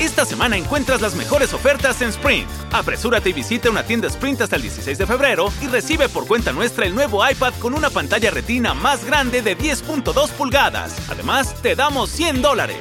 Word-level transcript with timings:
Esta 0.00 0.24
semana 0.24 0.56
encuentras 0.56 1.00
las 1.00 1.16
mejores 1.16 1.52
ofertas 1.52 2.00
en 2.02 2.10
Sprint. 2.10 2.48
Apresúrate 2.72 3.30
y 3.30 3.32
visita 3.32 3.68
una 3.68 3.82
tienda 3.82 4.06
Sprint 4.06 4.42
hasta 4.42 4.54
el 4.54 4.62
16 4.62 4.96
de 4.96 5.06
febrero 5.06 5.52
y 5.60 5.66
recibe 5.66 6.08
por 6.08 6.26
cuenta 6.26 6.52
nuestra 6.52 6.86
el 6.86 6.94
nuevo 6.94 7.28
iPad 7.28 7.52
con 7.58 7.74
una 7.74 7.90
pantalla 7.90 8.30
retina 8.30 8.74
más 8.74 9.04
grande 9.04 9.42
de 9.42 9.58
10.2 9.58 10.30
pulgadas. 10.30 10.94
Además, 11.10 11.54
te 11.62 11.74
damos 11.74 12.10
100 12.10 12.42
dólares 12.42 12.78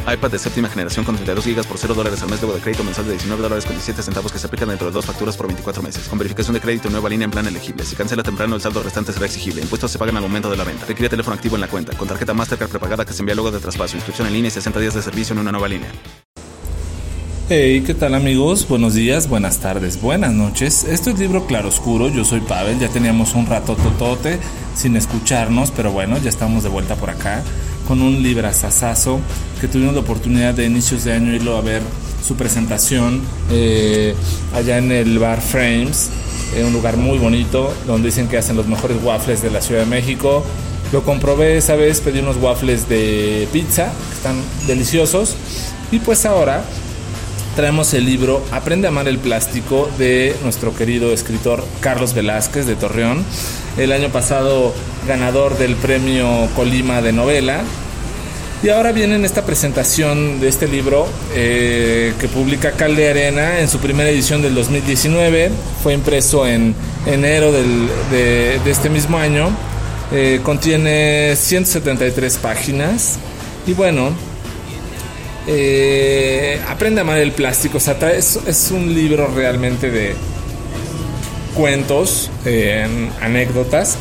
iPad 0.00 0.30
de 0.30 0.38
séptima 0.38 0.68
generación 0.68 1.04
con 1.04 1.14
32 1.16 1.46
GB 1.46 1.66
por 1.66 1.78
0 1.78 1.94
dólares 1.94 2.22
al 2.22 2.30
mes 2.30 2.40
luego 2.40 2.56
de 2.56 2.62
crédito 2.62 2.84
mensual 2.84 3.06
de 3.06 3.12
19 3.12 3.42
dólares 3.42 3.64
con 3.64 3.74
17 3.74 4.02
centavos 4.02 4.32
que 4.32 4.38
se 4.38 4.46
aplican 4.46 4.68
dentro 4.68 4.86
de 4.86 4.92
dos 4.92 5.04
facturas 5.04 5.36
por 5.36 5.46
24 5.46 5.82
meses. 5.82 6.08
Con 6.08 6.18
verificación 6.18 6.54
de 6.54 6.60
crédito 6.60 6.88
nueva 6.90 7.08
línea 7.08 7.24
en 7.24 7.30
plan 7.30 7.46
elegible. 7.46 7.84
Si 7.84 7.96
cancela 7.96 8.22
temprano, 8.22 8.54
el 8.56 8.62
saldo 8.62 8.82
restante 8.82 9.12
será 9.12 9.26
exigible. 9.26 9.60
Impuestos 9.60 9.90
se 9.90 9.98
pagan 9.98 10.16
al 10.16 10.22
momento 10.22 10.50
de 10.50 10.56
la 10.56 10.64
venta. 10.64 10.86
Requiere 10.86 11.08
teléfono 11.08 11.34
activo 11.34 11.56
en 11.56 11.60
la 11.60 11.68
cuenta. 11.68 11.96
Con 11.96 12.08
tarjeta 12.08 12.34
Mastercard 12.34 12.70
prepagada 12.70 13.04
que 13.04 13.12
se 13.12 13.20
envía 13.20 13.34
luego 13.34 13.50
de 13.50 13.60
traspaso. 13.60 13.96
Inscripción 13.96 14.26
en 14.26 14.34
línea 14.34 14.48
y 14.48 14.52
60 14.52 14.80
días 14.80 14.94
de 14.94 15.02
servicio 15.02 15.34
en 15.34 15.40
una 15.40 15.52
nueva 15.52 15.68
línea. 15.68 15.90
Hey, 17.52 17.82
¿qué 17.84 17.94
tal 17.94 18.14
amigos? 18.14 18.68
Buenos 18.68 18.94
días, 18.94 19.28
buenas 19.28 19.58
tardes, 19.58 20.00
buenas 20.00 20.32
noches. 20.32 20.84
Esto 20.84 21.10
es 21.10 21.18
Libro 21.18 21.48
Claroscuro, 21.48 22.08
yo 22.08 22.24
soy 22.24 22.38
Pavel, 22.38 22.78
ya 22.78 22.86
teníamos 22.86 23.34
un 23.34 23.46
rato 23.46 23.74
totote 23.74 24.38
sin 24.76 24.94
escucharnos, 24.94 25.72
pero 25.72 25.90
bueno, 25.90 26.16
ya 26.18 26.28
estamos 26.28 26.62
de 26.62 26.68
vuelta 26.68 26.94
por 26.94 27.10
acá 27.10 27.42
con 27.88 28.02
un 28.02 28.22
librazazazo 28.22 29.18
que 29.60 29.66
tuvimos 29.66 29.94
la 29.94 30.00
oportunidad 30.02 30.54
de 30.54 30.64
inicios 30.64 31.02
de 31.02 31.12
año 31.12 31.34
irlo 31.34 31.56
a 31.56 31.60
ver 31.60 31.82
su 32.24 32.36
presentación 32.36 33.20
eh, 33.50 34.14
allá 34.54 34.78
en 34.78 34.92
el 34.92 35.18
bar 35.18 35.40
Frames, 35.40 36.08
en 36.54 36.66
un 36.66 36.72
lugar 36.72 36.98
muy 36.98 37.18
bonito 37.18 37.74
donde 37.84 38.10
dicen 38.10 38.28
que 38.28 38.38
hacen 38.38 38.54
los 38.54 38.68
mejores 38.68 38.98
waffles 39.02 39.42
de 39.42 39.50
la 39.50 39.60
Ciudad 39.60 39.80
de 39.80 39.86
México. 39.86 40.44
Lo 40.92 41.02
comprobé 41.02 41.56
esa 41.56 41.74
vez, 41.74 42.00
pedí 42.00 42.20
unos 42.20 42.36
waffles 42.36 42.88
de 42.88 43.48
pizza, 43.52 43.86
que 43.86 44.14
están 44.14 44.36
deliciosos. 44.68 45.34
Y 45.90 45.98
pues 45.98 46.24
ahora 46.24 46.62
traemos 47.56 47.94
el 47.94 48.04
libro 48.04 48.44
Aprende 48.52 48.86
a 48.86 48.90
amar 48.90 49.08
el 49.08 49.18
plástico 49.18 49.90
de 49.98 50.34
nuestro 50.42 50.74
querido 50.74 51.12
escritor 51.12 51.64
Carlos 51.80 52.14
Velázquez 52.14 52.66
de 52.66 52.76
Torreón. 52.76 53.24
El 53.76 53.92
año 53.92 54.08
pasado 54.10 54.74
ganador 55.06 55.58
del 55.58 55.76
premio 55.76 56.48
Colima 56.54 57.02
de 57.02 57.12
novela. 57.12 57.62
Y 58.62 58.68
ahora 58.68 58.92
viene 58.92 59.14
en 59.14 59.24
esta 59.24 59.46
presentación 59.46 60.38
de 60.40 60.48
este 60.48 60.68
libro 60.68 61.06
eh, 61.34 62.12
que 62.20 62.28
publica 62.28 62.72
Calde 62.72 63.08
Arena 63.08 63.60
en 63.60 63.68
su 63.68 63.78
primera 63.78 64.10
edición 64.10 64.42
del 64.42 64.54
2019. 64.54 65.50
Fue 65.82 65.94
impreso 65.94 66.46
en 66.46 66.74
enero 67.06 67.52
de, 67.52 68.60
este 68.66 68.90
mismo 68.90 69.16
año. 69.16 69.48
Eh, 70.12 70.40
contiene 70.42 71.34
173 71.36 72.36
páginas. 72.36 73.18
Y 73.66 73.72
bueno, 73.72 74.10
eh, 75.46 76.60
aprende 76.68 77.00
a 77.00 77.02
amar 77.02 77.18
el 77.18 77.32
plástico. 77.32 77.78
O 77.78 77.80
sea, 77.80 77.96
es, 78.12 78.70
un 78.70 78.94
libro 78.94 79.28
realmente 79.28 79.90
de 79.90 80.14
cuentos, 81.54 82.30
anécdotas 83.20 83.98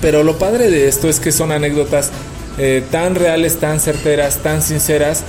pero 0.00 0.22
lo 0.22 0.38
padre 0.38 0.70
de 0.70 0.88
esto 0.88 1.08
es 1.08 1.20
que 1.20 1.32
son 1.32 1.52
anécdotas 1.52 2.10
eh, 2.58 2.82
tan 2.90 3.14
reales, 3.14 3.58
tan 3.58 3.80
certeras, 3.80 4.38
tan 4.38 4.62
sinceras, 4.62 5.24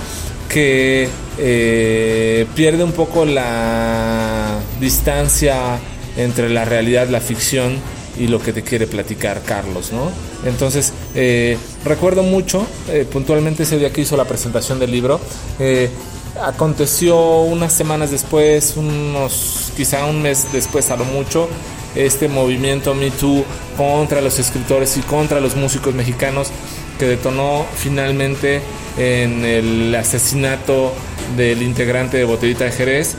que 0.48 1.08
eh, 1.38 2.46
pierde 2.54 2.82
un 2.84 2.92
poco 2.92 3.24
la 3.24 4.58
distancia 4.80 5.78
entre 6.16 6.50
la 6.50 6.64
realidad, 6.64 7.08
la 7.08 7.20
ficción 7.20 7.76
y 8.18 8.26
lo 8.26 8.40
que 8.40 8.52
te 8.52 8.62
quiere 8.62 8.86
platicar 8.86 9.42
Carlos, 9.42 9.92
¿no? 9.92 10.10
Entonces, 10.48 10.92
eh, 11.14 11.56
recuerdo 11.84 12.22
mucho, 12.22 12.66
puntualmente 13.12 13.62
ese 13.62 13.78
día 13.78 13.92
que 13.92 14.02
hizo 14.02 14.16
la 14.16 14.24
presentación 14.24 14.78
del 14.78 14.90
libro, 14.90 15.20
aconteció 16.42 17.42
unas 17.42 17.72
semanas 17.72 18.10
después, 18.10 18.76
unos, 18.76 19.72
quizá 19.76 20.04
un 20.06 20.22
mes 20.22 20.46
después 20.52 20.90
a 20.90 20.96
lo 20.96 21.04
mucho, 21.04 21.48
este 21.94 22.28
movimiento 22.28 22.94
Me 22.94 23.10
Too 23.10 23.44
contra 23.76 24.20
los 24.20 24.38
escritores 24.38 24.96
y 24.96 25.00
contra 25.00 25.40
los 25.40 25.56
músicos 25.56 25.94
mexicanos 25.94 26.50
que 26.98 27.06
detonó 27.06 27.64
finalmente 27.76 28.60
en 28.98 29.44
el 29.44 29.94
asesinato 29.94 30.92
del 31.36 31.62
integrante 31.62 32.16
de 32.16 32.24
Botellita 32.24 32.64
de 32.64 32.72
Jerez. 32.72 33.16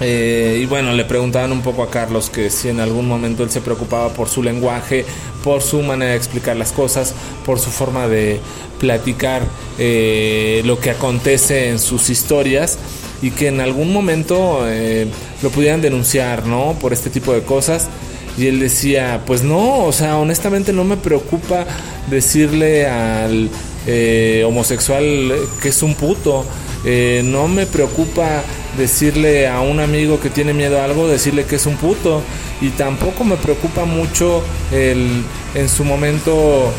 Eh, 0.00 0.60
y 0.62 0.66
bueno, 0.66 0.92
le 0.92 1.04
preguntaban 1.04 1.50
un 1.50 1.62
poco 1.62 1.82
a 1.82 1.90
Carlos 1.90 2.30
que 2.30 2.50
si 2.50 2.68
en 2.68 2.80
algún 2.80 3.08
momento 3.08 3.42
él 3.42 3.50
se 3.50 3.60
preocupaba 3.60 4.10
por 4.10 4.28
su 4.28 4.42
lenguaje, 4.42 5.04
por 5.42 5.60
su 5.60 5.82
manera 5.82 6.12
de 6.12 6.16
explicar 6.16 6.56
las 6.56 6.72
cosas, 6.72 7.14
por 7.44 7.58
su 7.58 7.70
forma 7.70 8.06
de 8.06 8.40
platicar 8.78 9.42
eh, 9.78 10.62
lo 10.64 10.78
que 10.78 10.90
acontece 10.90 11.68
en 11.68 11.80
sus 11.80 12.10
historias 12.10 12.78
y 13.22 13.32
que 13.32 13.48
en 13.48 13.60
algún 13.60 13.92
momento 13.92 14.60
eh, 14.68 15.08
lo 15.42 15.50
pudieran 15.50 15.80
denunciar, 15.80 16.46
¿no? 16.46 16.76
Por 16.80 16.92
este 16.92 17.10
tipo 17.10 17.32
de 17.32 17.42
cosas. 17.42 17.88
Y 18.36 18.46
él 18.46 18.60
decía, 18.60 19.22
pues 19.26 19.42
no, 19.42 19.84
o 19.84 19.92
sea, 19.92 20.16
honestamente 20.16 20.72
no 20.72 20.84
me 20.84 20.96
preocupa 20.96 21.66
decirle 22.08 22.86
al 22.86 23.50
homosexual 24.46 25.32
que 25.60 25.70
es 25.70 25.82
un 25.82 25.96
puto. 25.96 26.44
No 27.24 27.48
me 27.48 27.66
preocupa 27.66 28.44
decirle 28.76 29.48
a 29.48 29.60
un 29.60 29.80
amigo 29.80 30.20
que 30.20 30.30
tiene 30.30 30.52
miedo 30.52 30.80
a 30.80 30.84
algo, 30.84 31.08
decirle 31.08 31.44
que 31.44 31.56
es 31.56 31.66
un 31.66 31.76
puto. 31.76 32.22
Y 32.60 32.70
tampoco 32.70 33.24
me 33.24 33.36
preocupa 33.36 33.84
mucho 33.84 34.42
el, 34.72 35.24
en 35.54 35.68
su 35.68 35.84
momento 35.84 36.72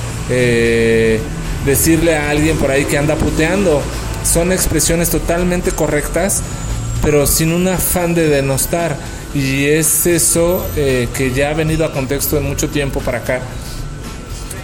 decirle 1.65 2.15
a 2.15 2.29
alguien 2.29 2.57
por 2.57 2.69
ahí 2.69 2.85
que 2.85 2.97
anda 2.97 3.15
puteando 3.15 3.81
son 4.23 4.51
expresiones 4.51 5.09
totalmente 5.09 5.71
correctas, 5.71 6.41
pero 7.01 7.25
sin 7.25 7.51
un 7.51 7.67
afán 7.67 8.13
de 8.13 8.27
denostar. 8.27 8.97
Y 9.33 9.65
es 9.65 10.05
eso 10.05 10.65
eh, 10.75 11.07
que 11.15 11.31
ya 11.33 11.51
ha 11.51 11.53
venido 11.53 11.85
a 11.85 11.91
contexto 11.91 12.37
en 12.37 12.43
mucho 12.43 12.69
tiempo 12.69 12.99
para 12.99 13.19
acá. 13.19 13.41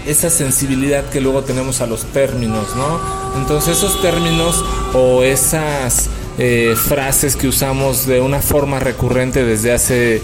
Esa 0.07 0.29
sensibilidad 0.29 1.05
que 1.09 1.21
luego 1.21 1.43
tenemos 1.43 1.81
a 1.81 1.87
los 1.87 2.03
términos, 2.05 2.75
¿no? 2.75 2.99
Entonces 3.39 3.77
esos 3.77 4.01
términos 4.01 4.63
o 4.93 5.23
esas 5.23 6.09
eh, 6.37 6.75
frases 6.75 7.35
que 7.35 7.47
usamos 7.47 8.05
de 8.05 8.21
una 8.21 8.41
forma 8.41 8.79
recurrente 8.79 9.43
desde 9.43 9.71
hace 9.71 10.21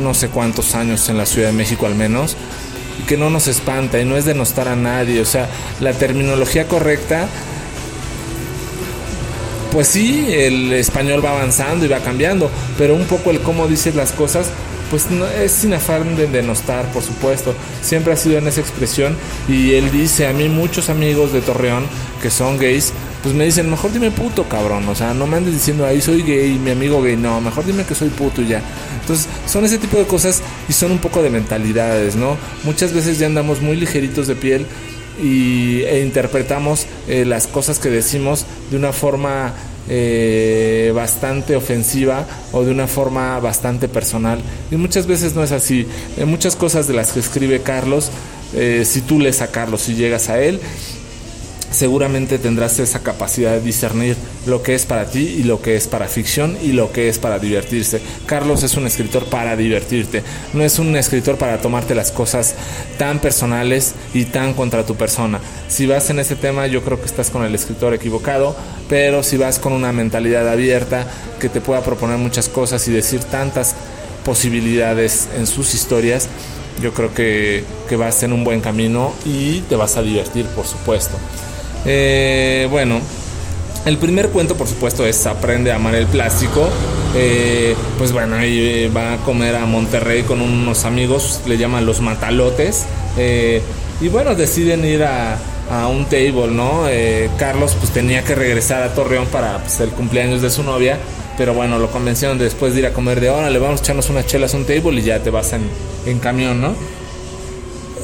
no 0.00 0.12
sé 0.14 0.28
cuántos 0.28 0.74
años 0.74 1.08
en 1.08 1.16
la 1.16 1.26
Ciudad 1.26 1.48
de 1.48 1.54
México 1.54 1.86
al 1.86 1.94
menos, 1.94 2.36
que 3.08 3.16
no 3.16 3.30
nos 3.30 3.46
espanta 3.48 4.00
y 4.00 4.04
no 4.04 4.16
es 4.16 4.24
denostar 4.24 4.68
a 4.68 4.76
nadie, 4.76 5.20
o 5.20 5.24
sea, 5.24 5.48
la 5.80 5.92
terminología 5.92 6.68
correcta 6.68 7.28
pues 9.76 9.88
sí, 9.88 10.26
el 10.30 10.72
español 10.72 11.22
va 11.22 11.32
avanzando 11.32 11.84
y 11.84 11.88
va 11.88 11.98
cambiando, 11.98 12.50
pero 12.78 12.94
un 12.94 13.04
poco 13.04 13.30
el 13.30 13.40
cómo 13.40 13.68
dices 13.68 13.94
las 13.94 14.12
cosas, 14.12 14.46
pues 14.90 15.10
no, 15.10 15.26
es 15.26 15.52
sin 15.52 15.74
afán 15.74 16.16
de 16.16 16.26
denostar, 16.26 16.90
por 16.92 17.02
supuesto. 17.02 17.54
Siempre 17.82 18.12
ha 18.12 18.16
sido 18.16 18.38
en 18.38 18.46
esa 18.46 18.60
expresión 18.60 19.16
y 19.48 19.74
él 19.74 19.90
dice 19.90 20.26
a 20.26 20.32
mí 20.32 20.48
muchos 20.48 20.88
amigos 20.90 21.32
de 21.32 21.40
Torreón 21.40 21.86
que 22.22 22.30
son 22.30 22.58
gays, 22.58 22.92
pues 23.22 23.34
me 23.34 23.44
dicen, 23.44 23.70
mejor 23.70 23.92
dime 23.92 24.10
puto, 24.10 24.44
cabrón. 24.48 24.88
O 24.88 24.94
sea, 24.94 25.14
no 25.14 25.26
me 25.26 25.36
andes 25.36 25.54
diciendo 25.54 25.84
ahí 25.84 26.00
soy 26.00 26.22
gay, 26.22 26.58
mi 26.58 26.70
amigo 26.70 27.02
gay. 27.02 27.16
No, 27.16 27.40
mejor 27.40 27.64
dime 27.64 27.84
que 27.84 27.94
soy 27.94 28.08
puto 28.08 28.42
y 28.42 28.48
ya. 28.48 28.62
Entonces, 29.00 29.28
son 29.46 29.64
ese 29.64 29.78
tipo 29.78 29.96
de 29.96 30.04
cosas 30.04 30.42
y 30.68 30.72
son 30.72 30.92
un 30.92 30.98
poco 30.98 31.22
de 31.22 31.30
mentalidades, 31.30 32.16
¿no? 32.16 32.36
Muchas 32.64 32.92
veces 32.92 33.18
ya 33.18 33.26
andamos 33.26 33.60
muy 33.60 33.76
ligeritos 33.76 34.26
de 34.26 34.36
piel 34.36 34.66
y, 35.22 35.82
e 35.82 36.04
interpretamos 36.04 36.86
eh, 37.08 37.24
las 37.24 37.46
cosas 37.46 37.78
que 37.78 37.88
decimos 37.88 38.46
de 38.70 38.76
una 38.76 38.92
forma 38.92 39.54
eh, 39.88 40.92
bastante 40.94 41.56
ofensiva 41.56 42.26
o 42.52 42.64
de 42.64 42.70
una 42.70 42.86
forma 42.86 43.38
bastante 43.40 43.88
personal. 43.88 44.38
Y 44.70 44.76
muchas 44.76 45.06
veces 45.06 45.34
no 45.34 45.42
es 45.42 45.52
así. 45.52 45.86
En 46.16 46.28
muchas 46.28 46.56
cosas 46.56 46.88
de 46.88 46.94
las 46.94 47.12
que 47.12 47.20
escribe 47.20 47.62
Carlos, 47.62 48.10
eh, 48.54 48.84
si 48.84 49.00
tú 49.00 49.18
lees 49.18 49.42
a 49.42 49.50
Carlos, 49.50 49.82
si 49.82 49.94
llegas 49.94 50.28
a 50.28 50.40
él, 50.40 50.60
seguramente 51.76 52.38
tendrás 52.38 52.78
esa 52.78 53.00
capacidad 53.00 53.52
de 53.52 53.60
discernir 53.60 54.16
lo 54.46 54.62
que 54.62 54.74
es 54.74 54.86
para 54.86 55.04
ti 55.10 55.36
y 55.38 55.42
lo 55.42 55.60
que 55.60 55.76
es 55.76 55.86
para 55.86 56.08
ficción 56.08 56.56
y 56.62 56.72
lo 56.72 56.90
que 56.90 57.10
es 57.10 57.18
para 57.18 57.38
divertirse. 57.38 58.00
Carlos 58.24 58.62
es 58.62 58.78
un 58.78 58.86
escritor 58.86 59.26
para 59.26 59.56
divertirte, 59.56 60.22
no 60.54 60.62
es 60.64 60.78
un 60.78 60.96
escritor 60.96 61.36
para 61.36 61.60
tomarte 61.60 61.94
las 61.94 62.12
cosas 62.12 62.54
tan 62.96 63.18
personales 63.18 63.94
y 64.14 64.24
tan 64.24 64.54
contra 64.54 64.86
tu 64.86 64.94
persona. 64.94 65.38
Si 65.68 65.86
vas 65.86 66.08
en 66.08 66.18
ese 66.18 66.34
tema 66.34 66.66
yo 66.66 66.82
creo 66.82 66.98
que 66.98 67.06
estás 67.06 67.28
con 67.28 67.44
el 67.44 67.54
escritor 67.54 67.92
equivocado, 67.92 68.56
pero 68.88 69.22
si 69.22 69.36
vas 69.36 69.58
con 69.58 69.74
una 69.74 69.92
mentalidad 69.92 70.48
abierta 70.48 71.06
que 71.38 71.50
te 71.50 71.60
pueda 71.60 71.82
proponer 71.82 72.16
muchas 72.16 72.48
cosas 72.48 72.88
y 72.88 72.92
decir 72.92 73.22
tantas 73.24 73.74
posibilidades 74.24 75.28
en 75.36 75.46
sus 75.46 75.74
historias, 75.74 76.28
yo 76.82 76.94
creo 76.94 77.12
que, 77.12 77.64
que 77.86 77.96
vas 77.96 78.22
en 78.22 78.32
un 78.32 78.44
buen 78.44 78.62
camino 78.62 79.12
y 79.26 79.60
te 79.60 79.76
vas 79.76 79.98
a 79.98 80.02
divertir, 80.02 80.46
por 80.46 80.66
supuesto. 80.66 81.16
Eh, 81.86 82.66
bueno, 82.70 83.00
el 83.84 83.96
primer 83.98 84.30
cuento, 84.30 84.56
por 84.56 84.66
supuesto, 84.66 85.06
es 85.06 85.24
Aprende 85.26 85.70
a 85.70 85.76
amar 85.76 85.94
el 85.94 86.06
plástico. 86.06 86.68
Eh, 87.14 87.74
pues 87.96 88.12
bueno, 88.12 88.36
ahí 88.36 88.58
eh, 88.58 88.90
va 88.94 89.14
a 89.14 89.16
comer 89.18 89.54
a 89.56 89.64
Monterrey 89.66 90.24
con 90.24 90.40
unos 90.40 90.84
amigos, 90.84 91.40
le 91.46 91.56
llaman 91.56 91.86
los 91.86 92.00
matalotes. 92.00 92.86
y 94.00 94.08
bueno, 94.08 94.34
deciden 94.34 94.84
ir 94.84 95.04
a, 95.04 95.38
a 95.70 95.86
un 95.88 96.04
table, 96.04 96.48
¿no? 96.48 96.84
Carlos 97.38 97.76
pues 97.78 97.92
tenía 97.92 98.22
que 98.24 98.34
regresar 98.34 98.82
a 98.82 98.92
Torreón 98.92 99.26
para 99.26 99.58
pues, 99.58 99.80
el 99.80 99.90
cumpleaños 99.90 100.42
de 100.42 100.50
su 100.50 100.62
novia, 100.62 100.98
pero 101.38 101.54
bueno, 101.54 101.78
lo 101.78 101.90
convencieron 101.90 102.36
después 102.36 102.74
de 102.74 102.80
ir 102.80 102.86
a 102.86 102.92
comer 102.92 103.20
de 103.20 103.30
hora, 103.30 103.48
le 103.48 103.58
vamos 103.58 103.80
a 103.80 103.82
echarnos 103.84 104.10
unas 104.10 104.26
chelas 104.26 104.52
a 104.52 104.58
un 104.58 104.64
table 104.66 105.00
y 105.00 105.02
ya 105.02 105.20
te 105.20 105.30
vas 105.30 105.52
en, 105.54 105.62
en 106.04 106.18
camión, 106.18 106.60
¿no? 106.60 106.74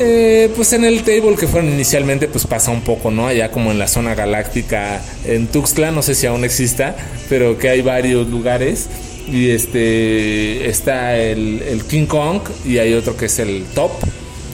Eh, 0.01 0.51
pues 0.57 0.73
en 0.73 0.85
el 0.85 1.03
table 1.03 1.37
que 1.39 1.47
fueron 1.47 1.71
inicialmente, 1.71 2.27
pues 2.29 2.47
pasa 2.47 2.71
un 2.71 2.83
poco, 2.83 3.11
¿no? 3.11 3.27
Allá 3.27 3.51
como 3.51 3.71
en 3.71 3.79
la 3.79 3.89
zona 3.89 4.15
galáctica 4.15 5.03
en 5.25 5.47
Tuxtla, 5.47 5.91
no 5.91 6.03
sé 6.03 6.15
si 6.15 6.27
aún 6.27 6.45
exista, 6.45 6.97
pero 7.29 7.59
que 7.59 7.69
hay 7.69 7.83
varios 7.83 8.29
lugares. 8.29 8.89
Y 9.29 9.51
este 9.51 10.69
está 10.69 11.17
el, 11.17 11.63
el 11.63 11.85
King 11.85 12.07
Kong 12.07 12.41
y 12.65 12.79
hay 12.79 12.95
otro 12.95 13.17
que 13.17 13.27
es 13.27 13.39
el 13.39 13.65
Top. 13.75 13.93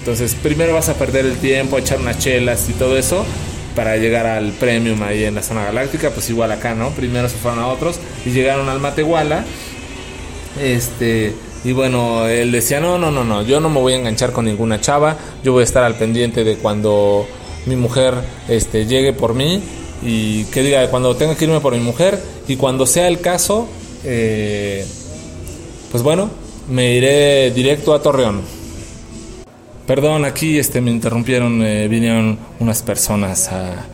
Entonces, 0.01 0.35
primero 0.43 0.75
vas 0.75 0.89
a 0.89 0.95
perder 0.95 1.25
el 1.25 1.37
tiempo, 1.37 1.79
echar 1.79 2.01
unas 2.01 2.19
chelas 2.19 2.69
y 2.69 2.73
todo 2.73 2.97
eso 2.99 3.25
para 3.75 3.97
llegar 3.97 4.27
al 4.27 4.51
premium 4.53 5.03
ahí 5.05 5.25
en 5.25 5.37
la 5.37 5.43
zona 5.43 5.65
galáctica, 5.65 6.11
pues 6.11 6.29
igual 6.31 6.51
acá, 6.51 6.75
¿no? 6.75 6.91
Primero 6.91 7.29
se 7.29 7.37
fueron 7.37 7.61
a 7.61 7.69
otros 7.69 8.01
y 8.27 8.31
llegaron 8.31 8.69
al 8.69 8.81
Matehuala. 8.81 9.45
Este, 10.61 11.33
y 11.65 11.73
bueno, 11.73 12.27
él 12.27 12.53
decía, 12.53 12.81
no, 12.81 12.99
no, 12.99 13.11
no, 13.11 13.25
no, 13.25 13.43
yo 13.43 13.61
no 13.61 13.69
me 13.69 13.81
voy 13.81 13.93
a 13.95 13.97
enganchar 13.97 14.33
con 14.33 14.45
ninguna 14.45 14.81
chava, 14.81 15.17
yo 15.43 15.53
voy 15.53 15.63
a 15.63 15.65
estar 15.65 15.83
al 15.83 15.97
pendiente 15.97 16.45
de 16.45 16.57
cuando 16.57 17.27
mi 17.67 17.77
mujer 17.77 18.15
este, 18.49 18.87
llegue 18.87 19.13
por 19.13 19.35
mí 19.35 19.63
y 20.03 20.45
que 20.45 20.63
diga, 20.63 20.89
cuando 20.91 21.17
tenga 21.17 21.35
que 21.35 21.45
irme 21.45 21.61
por 21.61 21.75
mi 21.75 21.81
mujer 21.81 22.19
y 22.47 22.57
cuando 22.57 22.87
sea 22.87 23.09
el 23.09 23.21
caso, 23.21 23.69
eh, 24.05 24.87
pues 25.91 26.03
bueno, 26.03 26.31
me 26.69 26.95
iré 26.95 27.51
directo 27.51 27.95
a 27.95 28.03
Torreón. 28.03 28.43
Perdón, 29.87 30.25
aquí 30.25 30.59
este, 30.59 30.81
me 30.81 30.91
interrumpieron, 30.91 31.63
eh, 31.63 31.89
vinieron 31.89 32.39
unas 32.61 32.83
personas 32.83 33.49
a 33.49 33.87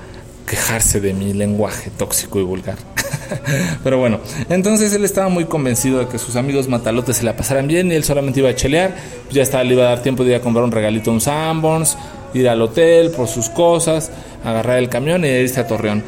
quejarse 0.46 1.00
de 1.00 1.14
mi 1.14 1.32
lenguaje 1.32 1.90
tóxico 1.96 2.40
y 2.40 2.42
vulgar. 2.42 2.93
Pero 3.84 3.98
bueno, 3.98 4.20
entonces 4.48 4.92
él 4.92 5.04
estaba 5.04 5.28
muy 5.28 5.44
convencido 5.44 6.00
de 6.00 6.08
que 6.08 6.18
sus 6.18 6.36
amigos 6.36 6.68
matalotes 6.68 7.16
se 7.16 7.24
la 7.24 7.36
pasaran 7.36 7.66
bien 7.66 7.90
y 7.90 7.94
él 7.94 8.04
solamente 8.04 8.40
iba 8.40 8.50
a 8.50 8.54
chelear. 8.54 8.94
ya 9.30 9.42
estaba, 9.42 9.64
le 9.64 9.74
iba 9.74 9.84
a 9.84 9.90
dar 9.90 10.02
tiempo 10.02 10.24
de 10.24 10.30
ir 10.30 10.36
a 10.36 10.40
comprar 10.40 10.64
un 10.64 10.72
regalito 10.72 11.10
a 11.10 11.14
un 11.14 11.20
Sanborns, 11.20 11.96
ir 12.34 12.48
al 12.48 12.60
hotel 12.62 13.10
por 13.10 13.28
sus 13.28 13.48
cosas, 13.48 14.10
agarrar 14.44 14.78
el 14.78 14.88
camión 14.88 15.24
y 15.24 15.28
irse 15.28 15.60
a 15.60 15.66
Torreón. 15.66 16.02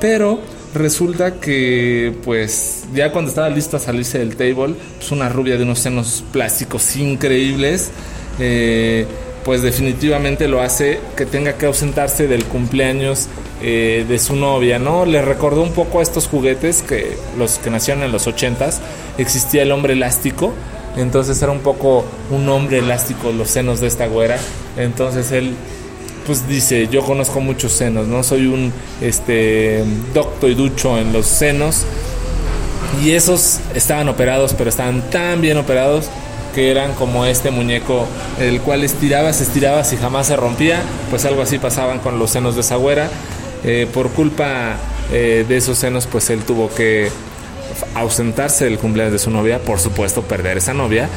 Pero 0.00 0.40
resulta 0.74 1.40
que, 1.40 2.14
pues, 2.24 2.84
ya 2.94 3.10
cuando 3.12 3.30
estaba 3.30 3.48
listo 3.48 3.76
a 3.76 3.80
salirse 3.80 4.18
del 4.18 4.36
table, 4.36 4.74
pues 4.96 5.10
una 5.10 5.28
rubia 5.28 5.56
de 5.56 5.64
unos 5.64 5.78
senos 5.78 6.24
plásticos 6.32 6.96
increíbles. 6.96 7.90
Eh, 8.38 9.06
pues 9.44 9.62
definitivamente 9.62 10.48
lo 10.48 10.60
hace 10.60 11.00
que 11.16 11.26
tenga 11.26 11.54
que 11.54 11.66
ausentarse 11.66 12.28
del 12.28 12.44
cumpleaños 12.44 13.28
eh, 13.62 14.04
de 14.08 14.18
su 14.18 14.36
novia, 14.36 14.78
¿no? 14.78 15.04
Le 15.04 15.22
recordó 15.22 15.62
un 15.62 15.72
poco 15.72 16.00
a 16.00 16.02
estos 16.02 16.28
juguetes 16.28 16.82
que 16.82 17.16
los 17.38 17.58
que 17.58 17.70
nacieron 17.70 18.02
en 18.02 18.12
los 18.12 18.26
ochentas, 18.26 18.80
existía 19.16 19.62
el 19.62 19.72
hombre 19.72 19.94
elástico, 19.94 20.52
entonces 20.96 21.40
era 21.42 21.52
un 21.52 21.60
poco 21.60 22.04
un 22.30 22.48
hombre 22.48 22.78
elástico 22.78 23.32
los 23.32 23.50
senos 23.50 23.80
de 23.80 23.88
esta 23.88 24.06
güera, 24.06 24.38
entonces 24.76 25.32
él 25.32 25.54
pues 26.26 26.46
dice, 26.46 26.88
yo 26.88 27.02
conozco 27.02 27.40
muchos 27.40 27.72
senos, 27.72 28.06
¿no? 28.06 28.22
Soy 28.22 28.46
un 28.46 28.72
este 29.00 29.82
docto 30.12 30.46
y 30.46 30.54
ducho 30.54 30.98
en 30.98 31.12
los 31.12 31.24
senos 31.26 31.86
y 33.02 33.12
esos 33.12 33.60
estaban 33.74 34.08
operados, 34.08 34.54
pero 34.56 34.70
estaban 34.70 35.08
tan 35.10 35.40
bien 35.40 35.56
operados 35.56 36.10
que 36.58 36.72
eran 36.72 36.92
como 36.94 37.24
este 37.24 37.52
muñeco, 37.52 38.04
el 38.40 38.60
cual 38.60 38.82
estirabas, 38.82 39.40
estirabas 39.40 39.92
y 39.92 39.96
jamás 39.96 40.26
se 40.26 40.34
rompía, 40.34 40.82
pues 41.08 41.24
algo 41.24 41.40
así 41.40 41.60
pasaban 41.60 42.00
con 42.00 42.18
los 42.18 42.32
senos 42.32 42.56
de 42.56 42.62
esa 42.62 42.74
güera. 42.74 43.08
Eh, 43.62 43.86
por 43.94 44.10
culpa 44.10 44.74
eh, 45.12 45.44
de 45.48 45.56
esos 45.56 45.78
senos, 45.78 46.08
pues 46.08 46.30
él 46.30 46.42
tuvo 46.42 46.68
que 46.68 47.10
ausentarse 47.94 48.64
del 48.64 48.76
cumpleaños 48.76 49.12
de 49.12 49.20
su 49.20 49.30
novia, 49.30 49.60
por 49.60 49.78
supuesto 49.78 50.22
perder 50.22 50.58
esa 50.58 50.74
novia 50.74 51.08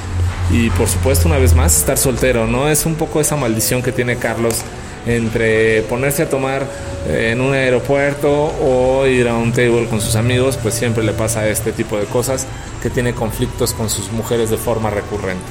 y 0.51 0.69
por 0.69 0.88
supuesto 0.88 1.27
una 1.27 1.39
vez 1.39 1.55
más 1.55 1.75
estar 1.75 1.97
soltero, 1.97 2.45
¿no? 2.45 2.69
Es 2.69 2.85
un 2.85 2.93
poco 2.93 3.19
esa 3.19 3.35
maldición 3.35 3.81
que 3.81 3.91
tiene 3.91 4.17
Carlos 4.17 4.57
entre 5.06 5.81
ponerse 5.83 6.24
a 6.24 6.30
tomar 6.30 6.65
eh, 7.07 7.31
en 7.31 7.42
un 7.42 7.53
aeropuerto 7.53 8.31
o 8.62 9.06
ir 9.07 9.27
a 9.27 9.36
un 9.36 9.51
table 9.51 9.88
con 9.89 10.01
sus 10.01 10.15
amigos, 10.15 10.57
pues 10.62 10.75
siempre 10.75 11.03
le 11.03 11.13
pasa 11.13 11.48
este 11.50 11.71
tipo 11.71 11.98
de 11.98 12.06
cosas 12.06 12.45
que 12.81 12.89
tiene 12.89 13.13
conflictos 13.13 13.74
con 13.74 13.89
sus 13.89 14.12
mujeres 14.12 14.50
de 14.50 14.57
forma 14.57 14.89
recurrente. 14.89 15.45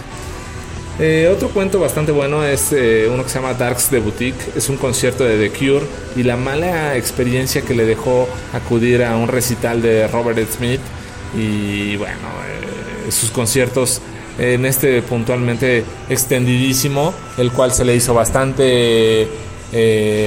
Eh, 0.99 1.33
otro 1.35 1.49
cuento 1.49 1.81
bastante 1.81 2.13
bueno 2.13 2.45
es 2.45 2.73
eh, 2.73 3.09
uno 3.11 3.23
que 3.23 3.31
se 3.31 3.37
llama 3.37 3.55
Darks 3.55 3.91
de 3.91 4.01
Boutique. 4.01 4.53
Es 4.55 4.69
un 4.69 4.77
concierto 4.77 5.25
de 5.25 5.49
The 5.49 5.59
Cure 5.59 5.87
y 6.15 6.23
la 6.23 6.37
mala 6.37 6.97
experiencia 6.97 7.63
que 7.63 7.75
le 7.75 7.87
dejó 7.87 8.29
acudir 8.53 9.03
a 9.03 9.17
un 9.17 9.29
recital 9.29 9.81
de 9.81 10.07
Robert 10.09 10.39
Smith. 10.53 10.81
Y 11.35 11.97
bueno, 11.97 12.29
sus 13.09 13.31
conciertos 13.31 14.03
en 14.41 14.65
este 14.67 15.03
puntualmente 15.03 15.85
extendidísimo, 16.09 17.15
el 17.39 17.53
cual 17.53 17.73
se 17.73 17.85
le 17.85 17.95
hizo 17.95 18.15
bastante 18.15 19.29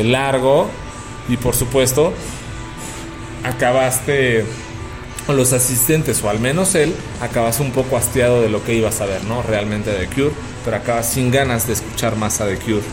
largo. 0.05 0.69
Y 1.27 1.37
por 1.37 1.55
supuesto, 1.55 2.13
acabaste 3.43 4.45
los 5.29 5.53
asistentes, 5.53 6.21
o 6.21 6.29
al 6.29 6.39
menos 6.39 6.75
él, 6.75 6.93
acabas 7.21 7.61
un 7.61 7.71
poco 7.71 7.95
hastiado 7.95 8.41
de 8.41 8.49
lo 8.49 8.63
que 8.63 8.73
ibas 8.73 8.99
a 8.99 9.05
ver, 9.05 9.23
¿no? 9.23 9.41
Realmente 9.41 9.89
de 9.89 10.07
Cure, 10.07 10.31
pero 10.65 10.77
acabas 10.77 11.09
sin 11.09 11.31
ganas 11.31 11.65
de 11.65 11.73
escuchar 11.73 12.17
más 12.17 12.41
a 12.41 12.45
The 12.45 12.57
Cure. 12.57 12.83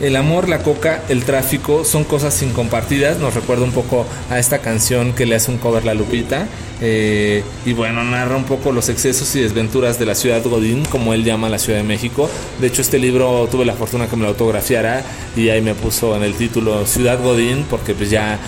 El 0.00 0.16
amor, 0.16 0.48
la 0.48 0.58
coca, 0.58 1.02
el 1.08 1.24
tráfico 1.24 1.84
son 1.84 2.04
cosas 2.04 2.42
incompartidas. 2.42 3.18
Nos 3.18 3.34
recuerda 3.34 3.64
un 3.64 3.72
poco 3.72 4.06
a 4.30 4.38
esta 4.38 4.58
canción 4.58 5.14
que 5.14 5.24
le 5.24 5.34
hace 5.34 5.50
un 5.50 5.56
cover 5.56 5.84
la 5.84 5.94
Lupita. 5.94 6.46
Eh, 6.82 7.42
y 7.64 7.72
bueno, 7.72 8.04
narra 8.04 8.36
un 8.36 8.44
poco 8.44 8.72
los 8.72 8.90
excesos 8.90 9.34
y 9.36 9.40
desventuras 9.40 9.98
de 9.98 10.04
la 10.04 10.14
ciudad 10.14 10.42
Godín, 10.44 10.84
como 10.84 11.14
él 11.14 11.24
llama 11.24 11.48
la 11.48 11.58
Ciudad 11.58 11.78
de 11.78 11.84
México. 11.84 12.28
De 12.60 12.66
hecho, 12.66 12.82
este 12.82 12.98
libro 12.98 13.48
tuve 13.50 13.64
la 13.64 13.72
fortuna 13.72 14.06
que 14.06 14.16
me 14.16 14.22
lo 14.24 14.28
autografiara 14.28 15.02
y 15.34 15.48
ahí 15.48 15.62
me 15.62 15.74
puso 15.74 16.14
en 16.14 16.22
el 16.22 16.34
título 16.34 16.84
Ciudad 16.84 17.18
Godín, 17.22 17.64
porque 17.70 17.94
pues 17.94 18.10
ya 18.10 18.38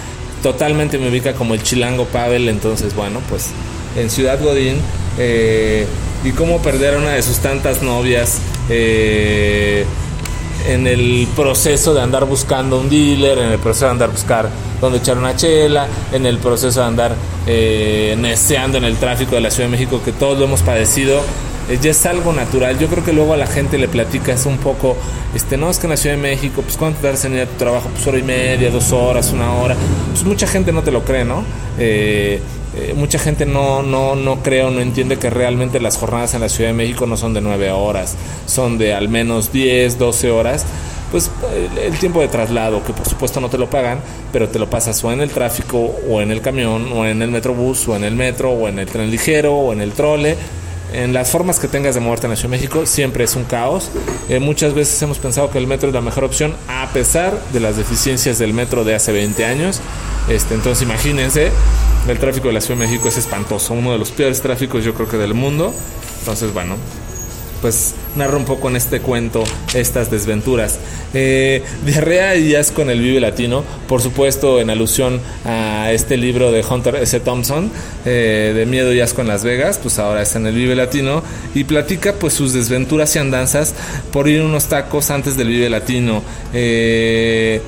totalmente 0.42 0.98
me 0.98 1.08
ubica 1.08 1.32
como 1.32 1.54
el 1.54 1.62
chilango 1.62 2.04
Pavel, 2.04 2.48
entonces 2.48 2.94
bueno, 2.94 3.20
pues 3.28 3.48
en 3.96 4.10
Ciudad 4.10 4.40
Godín 4.42 4.76
eh, 5.18 5.86
y 6.24 6.30
cómo 6.30 6.60
perder 6.60 6.94
a 6.94 6.98
una 6.98 7.10
de 7.10 7.22
sus 7.22 7.38
tantas 7.38 7.82
novias 7.82 8.38
eh, 8.68 9.84
en 10.66 10.86
el 10.86 11.28
proceso 11.36 11.94
de 11.94 12.00
andar 12.00 12.24
buscando 12.24 12.78
un 12.78 12.88
dealer, 12.88 13.38
en 13.38 13.52
el 13.52 13.58
proceso 13.58 13.86
de 13.86 13.92
andar 13.92 14.10
buscar 14.10 14.48
donde 14.80 14.98
echar 14.98 15.18
una 15.18 15.34
chela, 15.36 15.86
en 16.12 16.26
el 16.26 16.38
proceso 16.38 16.80
de 16.80 16.86
andar 16.86 17.14
eh, 17.46 18.16
neceando 18.18 18.78
en 18.78 18.84
el 18.84 18.96
tráfico 18.96 19.34
de 19.34 19.40
la 19.40 19.50
Ciudad 19.50 19.68
de 19.68 19.72
México, 19.72 20.00
que 20.04 20.12
todos 20.12 20.38
lo 20.38 20.44
hemos 20.44 20.62
padecido 20.62 21.20
ya 21.76 21.90
es 21.90 22.06
algo 22.06 22.32
natural. 22.32 22.78
Yo 22.78 22.88
creo 22.88 23.04
que 23.04 23.12
luego 23.12 23.34
a 23.34 23.36
la 23.36 23.46
gente 23.46 23.78
le 23.78 23.88
platicas 23.88 24.46
un 24.46 24.58
poco, 24.58 24.96
este, 25.34 25.56
no, 25.56 25.70
es 25.70 25.78
que 25.78 25.86
en 25.86 25.90
la 25.90 25.96
Ciudad 25.96 26.16
de 26.16 26.22
México, 26.22 26.62
pues 26.62 26.76
cuánto 26.76 27.00
tardas 27.00 27.24
en 27.24 27.34
ir 27.34 27.42
a 27.42 27.46
tu 27.46 27.56
trabajo, 27.56 27.88
pues 27.92 28.06
hora 28.06 28.18
y 28.18 28.22
media, 28.22 28.70
dos 28.70 28.92
horas, 28.92 29.32
una 29.32 29.52
hora. 29.54 29.76
Pues 30.10 30.24
mucha 30.24 30.46
gente 30.46 30.72
no 30.72 30.82
te 30.82 30.90
lo 30.90 31.04
cree, 31.04 31.24
¿no? 31.24 31.44
Eh, 31.78 32.40
eh, 32.76 32.94
mucha 32.96 33.18
gente 33.18 33.46
no, 33.46 33.82
no, 33.82 34.14
no 34.14 34.42
cree 34.42 34.62
o 34.62 34.70
no 34.70 34.80
entiende 34.80 35.18
que 35.18 35.30
realmente 35.30 35.80
las 35.80 35.96
jornadas 35.96 36.34
en 36.34 36.40
la 36.40 36.48
Ciudad 36.48 36.70
de 36.70 36.74
México 36.74 37.06
no 37.06 37.16
son 37.16 37.34
de 37.34 37.40
nueve 37.40 37.70
horas, 37.70 38.16
son 38.46 38.78
de 38.78 38.94
al 38.94 39.08
menos 39.08 39.52
10, 39.52 39.98
12 39.98 40.30
horas. 40.30 40.64
Pues 41.10 41.30
el, 41.82 41.98
tiempo 41.98 42.20
de 42.20 42.28
traslado, 42.28 42.84
que 42.84 42.92
por 42.92 43.08
supuesto 43.08 43.40
no 43.40 43.48
te 43.48 43.56
lo 43.56 43.70
pagan, 43.70 44.00
pero 44.30 44.50
te 44.50 44.58
lo 44.58 44.68
pasas 44.68 45.02
o 45.04 45.10
en 45.10 45.22
el 45.22 45.30
tráfico, 45.30 45.78
o 46.06 46.20
en 46.20 46.30
el 46.30 46.42
camión, 46.42 46.92
o 46.92 47.06
en 47.06 47.22
el 47.22 47.30
metrobús, 47.30 47.88
o 47.88 47.96
en 47.96 48.04
el 48.04 48.14
metro, 48.14 48.50
o 48.50 48.68
en 48.68 48.78
el 48.78 48.86
tren 48.86 49.10
ligero, 49.10 49.54
o 49.54 49.72
en 49.72 49.80
el 49.80 49.92
trole 49.92 50.36
en 50.92 51.12
las 51.12 51.30
formas 51.30 51.58
que 51.58 51.68
tengas 51.68 51.94
de 51.94 52.00
moverte 52.00 52.26
en 52.26 52.30
la 52.30 52.36
Ciudad 52.36 52.50
de 52.50 52.56
México 52.56 52.86
siempre 52.86 53.24
es 53.24 53.36
un 53.36 53.44
caos. 53.44 53.90
Eh, 54.28 54.40
muchas 54.40 54.74
veces 54.74 55.00
hemos 55.02 55.18
pensado 55.18 55.50
que 55.50 55.58
el 55.58 55.66
metro 55.66 55.88
es 55.88 55.94
la 55.94 56.00
mejor 56.00 56.24
opción 56.24 56.54
a 56.68 56.88
pesar 56.92 57.38
de 57.52 57.60
las 57.60 57.76
deficiencias 57.76 58.38
del 58.38 58.54
metro 58.54 58.84
de 58.84 58.94
hace 58.94 59.12
20 59.12 59.44
años. 59.44 59.80
Este, 60.28 60.54
entonces 60.54 60.82
imagínense, 60.82 61.50
el 62.08 62.18
tráfico 62.18 62.48
de 62.48 62.54
la 62.54 62.60
Ciudad 62.60 62.80
de 62.80 62.86
México 62.86 63.08
es 63.08 63.16
espantoso, 63.18 63.74
uno 63.74 63.92
de 63.92 63.98
los 63.98 64.10
peores 64.10 64.40
tráficos 64.40 64.84
yo 64.84 64.94
creo 64.94 65.08
que 65.08 65.16
del 65.16 65.34
mundo. 65.34 65.74
Entonces 66.20 66.52
bueno, 66.52 66.76
pues 67.60 67.94
narra 68.16 68.36
un 68.36 68.44
poco 68.44 68.68
en 68.68 68.76
este 68.76 69.00
cuento 69.00 69.44
estas 69.74 70.10
desventuras. 70.10 70.78
Eh, 71.14 71.62
diarrea 71.84 72.36
y 72.36 72.54
asco 72.54 72.82
en 72.82 72.90
el 72.90 73.00
Vive 73.00 73.20
Latino, 73.20 73.64
por 73.86 74.02
supuesto 74.02 74.60
en 74.60 74.70
alusión 74.70 75.20
a 75.44 75.90
este 75.92 76.16
libro 76.16 76.52
de 76.52 76.64
Hunter 76.64 76.96
S. 76.96 77.20
Thompson, 77.20 77.70
eh, 78.04 78.52
de 78.54 78.66
Miedo 78.66 78.92
y 78.92 79.00
asco 79.00 79.22
en 79.22 79.28
Las 79.28 79.44
Vegas, 79.44 79.78
pues 79.82 79.98
ahora 79.98 80.22
está 80.22 80.38
en 80.38 80.46
el 80.46 80.54
Vive 80.54 80.74
Latino 80.74 81.22
y 81.54 81.64
platica 81.64 82.14
pues 82.14 82.34
sus 82.34 82.52
desventuras 82.52 83.14
y 83.16 83.18
andanzas 83.18 83.74
por 84.12 84.28
ir 84.28 84.42
unos 84.42 84.66
tacos 84.66 85.10
antes 85.10 85.36
del 85.36 85.48
Vive 85.48 85.70
Latino. 85.70 86.22
Eh, 86.52 87.60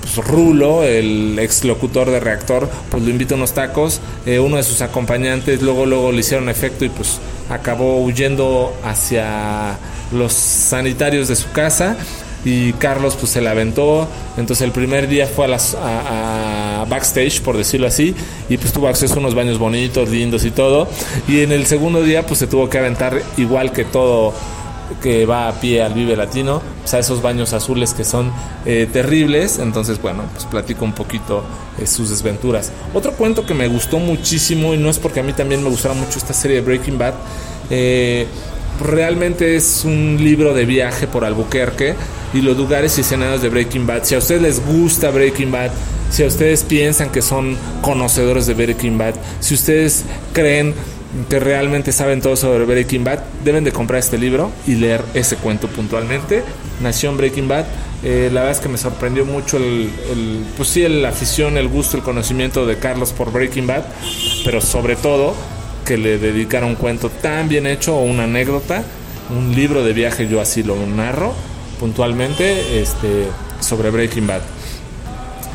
pues, 0.00 0.16
Rulo, 0.26 0.82
el 0.82 1.38
ex 1.38 1.64
locutor 1.64 2.10
de 2.10 2.18
Reactor, 2.18 2.68
pues 2.90 3.02
lo 3.02 3.08
invita 3.10 3.34
a 3.34 3.36
unos 3.36 3.52
tacos. 3.52 4.00
uno 4.26 4.56
de 4.56 4.62
sus 4.64 4.82
acompañantes 4.82 5.62
luego, 5.62 5.86
luego 5.86 6.12
le 6.12 6.20
hicieron 6.20 6.48
efecto 6.48 6.84
y 6.84 6.88
pues 6.88 7.20
acabó 7.52 8.02
huyendo 8.02 8.74
hacia 8.84 9.76
los 10.12 10.32
sanitarios 10.32 11.28
de 11.28 11.36
su 11.36 11.50
casa. 11.52 11.96
y 12.44 12.72
Carlos 12.72 13.16
pues 13.16 13.30
se 13.30 13.40
la 13.40 13.52
aventó. 13.52 14.08
Entonces 14.36 14.64
el 14.64 14.72
primer 14.72 15.06
día 15.06 15.28
fue 15.28 15.44
a, 15.44 15.48
las, 15.48 15.76
backstage, 16.88 17.40
por 17.42 17.56
decirlo 17.56 17.86
así, 17.86 18.16
y 18.48 18.56
pues 18.56 18.72
tuvo 18.72 18.88
acceso 18.88 19.14
a 19.14 19.18
unos 19.18 19.36
baños 19.36 19.58
bonitos, 19.58 20.08
lindos 20.08 20.44
y 20.44 20.50
todo. 20.50 20.88
Y 21.28 21.42
en 21.42 21.52
el 21.52 21.66
segundo 21.66 22.02
día 22.02 22.26
pues 22.26 22.40
se 22.40 22.46
tuvo 22.48 22.68
que 22.68 22.78
aventar 22.78 23.22
igual 23.36 23.70
que 23.72 23.84
todo 23.84 24.34
que 25.00 25.26
va 25.26 25.48
a 25.48 25.60
pie 25.60 25.82
al 25.82 25.94
Vive 25.94 26.16
Latino, 26.16 26.62
pues 26.80 26.94
a 26.94 26.98
esos 26.98 27.22
baños 27.22 27.52
azules 27.52 27.94
que 27.94 28.04
son 28.04 28.32
eh, 28.66 28.88
terribles. 28.92 29.58
Entonces, 29.58 30.00
bueno, 30.00 30.24
pues 30.32 30.44
platico 30.46 30.84
un 30.84 30.92
poquito 30.92 31.44
eh, 31.78 31.86
sus 31.86 32.10
desventuras. 32.10 32.72
Otro 32.94 33.12
cuento 33.12 33.46
que 33.46 33.54
me 33.54 33.68
gustó 33.68 33.98
muchísimo, 33.98 34.74
y 34.74 34.78
no 34.78 34.90
es 34.90 34.98
porque 34.98 35.20
a 35.20 35.22
mí 35.22 35.32
también 35.32 35.62
me 35.62 35.70
gustara 35.70 35.94
mucho 35.94 36.18
esta 36.18 36.32
serie 36.32 36.56
de 36.56 36.62
Breaking 36.62 36.98
Bad, 36.98 37.14
eh, 37.70 38.26
realmente 38.80 39.56
es 39.56 39.84
un 39.84 40.16
libro 40.18 40.54
de 40.54 40.64
viaje 40.64 41.06
por 41.06 41.24
Albuquerque 41.24 41.94
y 42.34 42.40
los 42.40 42.56
lugares 42.56 42.96
y 42.98 43.02
escenarios 43.02 43.42
de 43.42 43.48
Breaking 43.48 43.86
Bad. 43.86 44.04
Si 44.04 44.14
a 44.14 44.18
ustedes 44.18 44.42
les 44.42 44.64
gusta 44.64 45.10
Breaking 45.10 45.52
Bad, 45.52 45.70
si 46.10 46.22
a 46.22 46.26
ustedes 46.26 46.62
piensan 46.62 47.10
que 47.10 47.22
son 47.22 47.56
conocedores 47.80 48.46
de 48.46 48.54
Breaking 48.54 48.98
Bad, 48.98 49.14
si 49.40 49.54
ustedes 49.54 50.04
creen 50.32 50.74
que 51.28 51.38
realmente 51.38 51.92
saben 51.92 52.22
todo 52.22 52.36
sobre 52.36 52.64
Breaking 52.64 53.04
Bad, 53.04 53.20
deben 53.44 53.64
de 53.64 53.72
comprar 53.72 54.00
este 54.00 54.16
libro 54.16 54.50
y 54.66 54.76
leer 54.76 55.02
ese 55.14 55.36
cuento 55.36 55.68
puntualmente. 55.68 56.42
Nació 56.80 57.14
Breaking 57.14 57.48
Bad. 57.48 57.66
Eh, 58.02 58.30
la 58.32 58.40
verdad 58.40 58.56
es 58.56 58.60
que 58.60 58.68
me 58.68 58.78
sorprendió 58.78 59.24
mucho 59.24 59.58
el, 59.58 59.90
pues 60.56 60.70
sí, 60.70 60.86
la 60.88 61.10
afición, 61.10 61.56
el 61.56 61.68
gusto, 61.68 61.96
el 61.96 62.02
conocimiento 62.02 62.66
de 62.66 62.78
Carlos 62.78 63.12
por 63.12 63.30
Breaking 63.30 63.66
Bad, 63.66 63.84
pero 64.44 64.60
sobre 64.60 64.96
todo 64.96 65.34
que 65.84 65.98
le 65.98 66.18
dedicara 66.18 66.66
un 66.66 66.74
cuento 66.74 67.10
tan 67.10 67.48
bien 67.48 67.66
hecho 67.66 67.96
o 67.96 68.02
una 68.02 68.24
anécdota, 68.24 68.82
un 69.30 69.54
libro 69.54 69.84
de 69.84 69.92
viaje, 69.92 70.26
yo 70.28 70.40
así 70.40 70.62
lo 70.62 70.74
narro 70.86 71.32
puntualmente 71.78 72.80
este, 72.80 73.26
sobre 73.60 73.90
Breaking 73.90 74.26
Bad. 74.26 74.42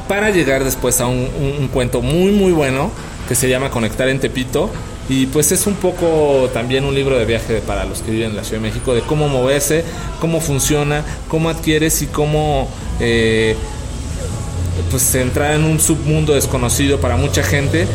Para 0.08 0.30
llegar 0.30 0.64
después 0.64 1.02
a 1.02 1.08
un, 1.08 1.28
un 1.60 1.68
cuento 1.68 2.02
muy 2.02 2.32
muy 2.32 2.54
bueno 2.54 2.92
que 3.28 3.36
se 3.36 3.50
llama 3.50 3.72
Conectar 3.72 4.08
en 4.08 4.20
Tepito, 4.20 4.70
y 5.10 5.28
pues 5.28 5.52
es 5.52 5.68
un 5.68 5.76
poco 5.76 6.50
también 6.54 6.84
un 6.84 6.94
libro 6.94 7.18
de 7.18 7.26
viaje 7.26 7.62
para 7.66 7.86
los 7.86 8.02
que 8.02 8.12
viven 8.12 8.32
en 8.32 8.36
la 8.36 8.44
Ciudad 8.44 8.62
de 8.62 8.68
México, 8.68 8.94
de 8.94 9.02
cómo 9.02 9.30
moverse, 9.30 9.84
cómo 10.20 10.42
funciona, 10.42 11.04
cómo 11.30 11.50
adquieres 11.50 12.02
y 12.02 12.08
cómo 12.08 12.68
eh, 13.00 13.56
pues 14.92 15.16
entrar 15.16 15.54
en 15.54 15.64
un 15.64 15.80
submundo 15.80 16.34
desconocido 16.34 17.00
para 17.00 17.16
mucha 17.16 17.42
gente. 17.42 17.88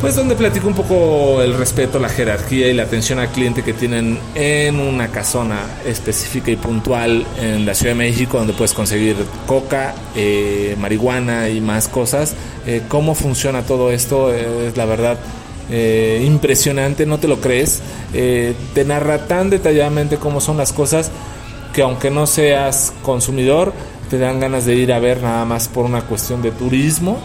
Pues 0.00 0.16
donde 0.16 0.34
platico 0.34 0.66
un 0.66 0.74
poco 0.74 1.42
el 1.42 1.54
respeto, 1.54 2.00
la 2.00 2.08
jerarquía 2.08 2.66
y 2.66 2.72
la 2.72 2.82
atención 2.82 3.20
al 3.20 3.28
cliente 3.28 3.62
que 3.62 3.72
tienen 3.72 4.18
en 4.34 4.80
una 4.80 5.08
casona 5.12 5.60
específica 5.86 6.50
y 6.50 6.56
puntual 6.56 7.24
en 7.40 7.64
la 7.64 7.72
Ciudad 7.74 7.92
de 7.92 7.98
México, 7.98 8.38
donde 8.38 8.52
puedes 8.52 8.72
conseguir 8.72 9.14
coca, 9.46 9.94
eh, 10.16 10.74
marihuana 10.80 11.50
y 11.50 11.60
más 11.60 11.86
cosas. 11.86 12.34
Eh, 12.66 12.82
cómo 12.88 13.14
funciona 13.14 13.62
todo 13.62 13.92
esto 13.92 14.32
es 14.34 14.76
la 14.76 14.86
verdad 14.86 15.18
eh, 15.70 16.22
impresionante, 16.26 17.06
no 17.06 17.18
te 17.18 17.28
lo 17.28 17.40
crees. 17.40 17.82
Eh, 18.14 18.54
te 18.74 18.84
narra 18.84 19.26
tan 19.26 19.50
detalladamente 19.50 20.16
cómo 20.16 20.40
son 20.40 20.56
las 20.56 20.72
cosas 20.72 21.10
que 21.72 21.82
aunque 21.82 22.10
no 22.10 22.26
seas 22.26 22.92
consumidor, 23.02 23.72
te 24.10 24.18
dan 24.18 24.40
ganas 24.40 24.66
de 24.66 24.74
ir 24.74 24.92
a 24.92 24.98
ver 24.98 25.22
nada 25.22 25.44
más 25.44 25.68
por 25.68 25.86
una 25.86 26.02
cuestión 26.02 26.42
de 26.42 26.50
turismo, 26.50 27.18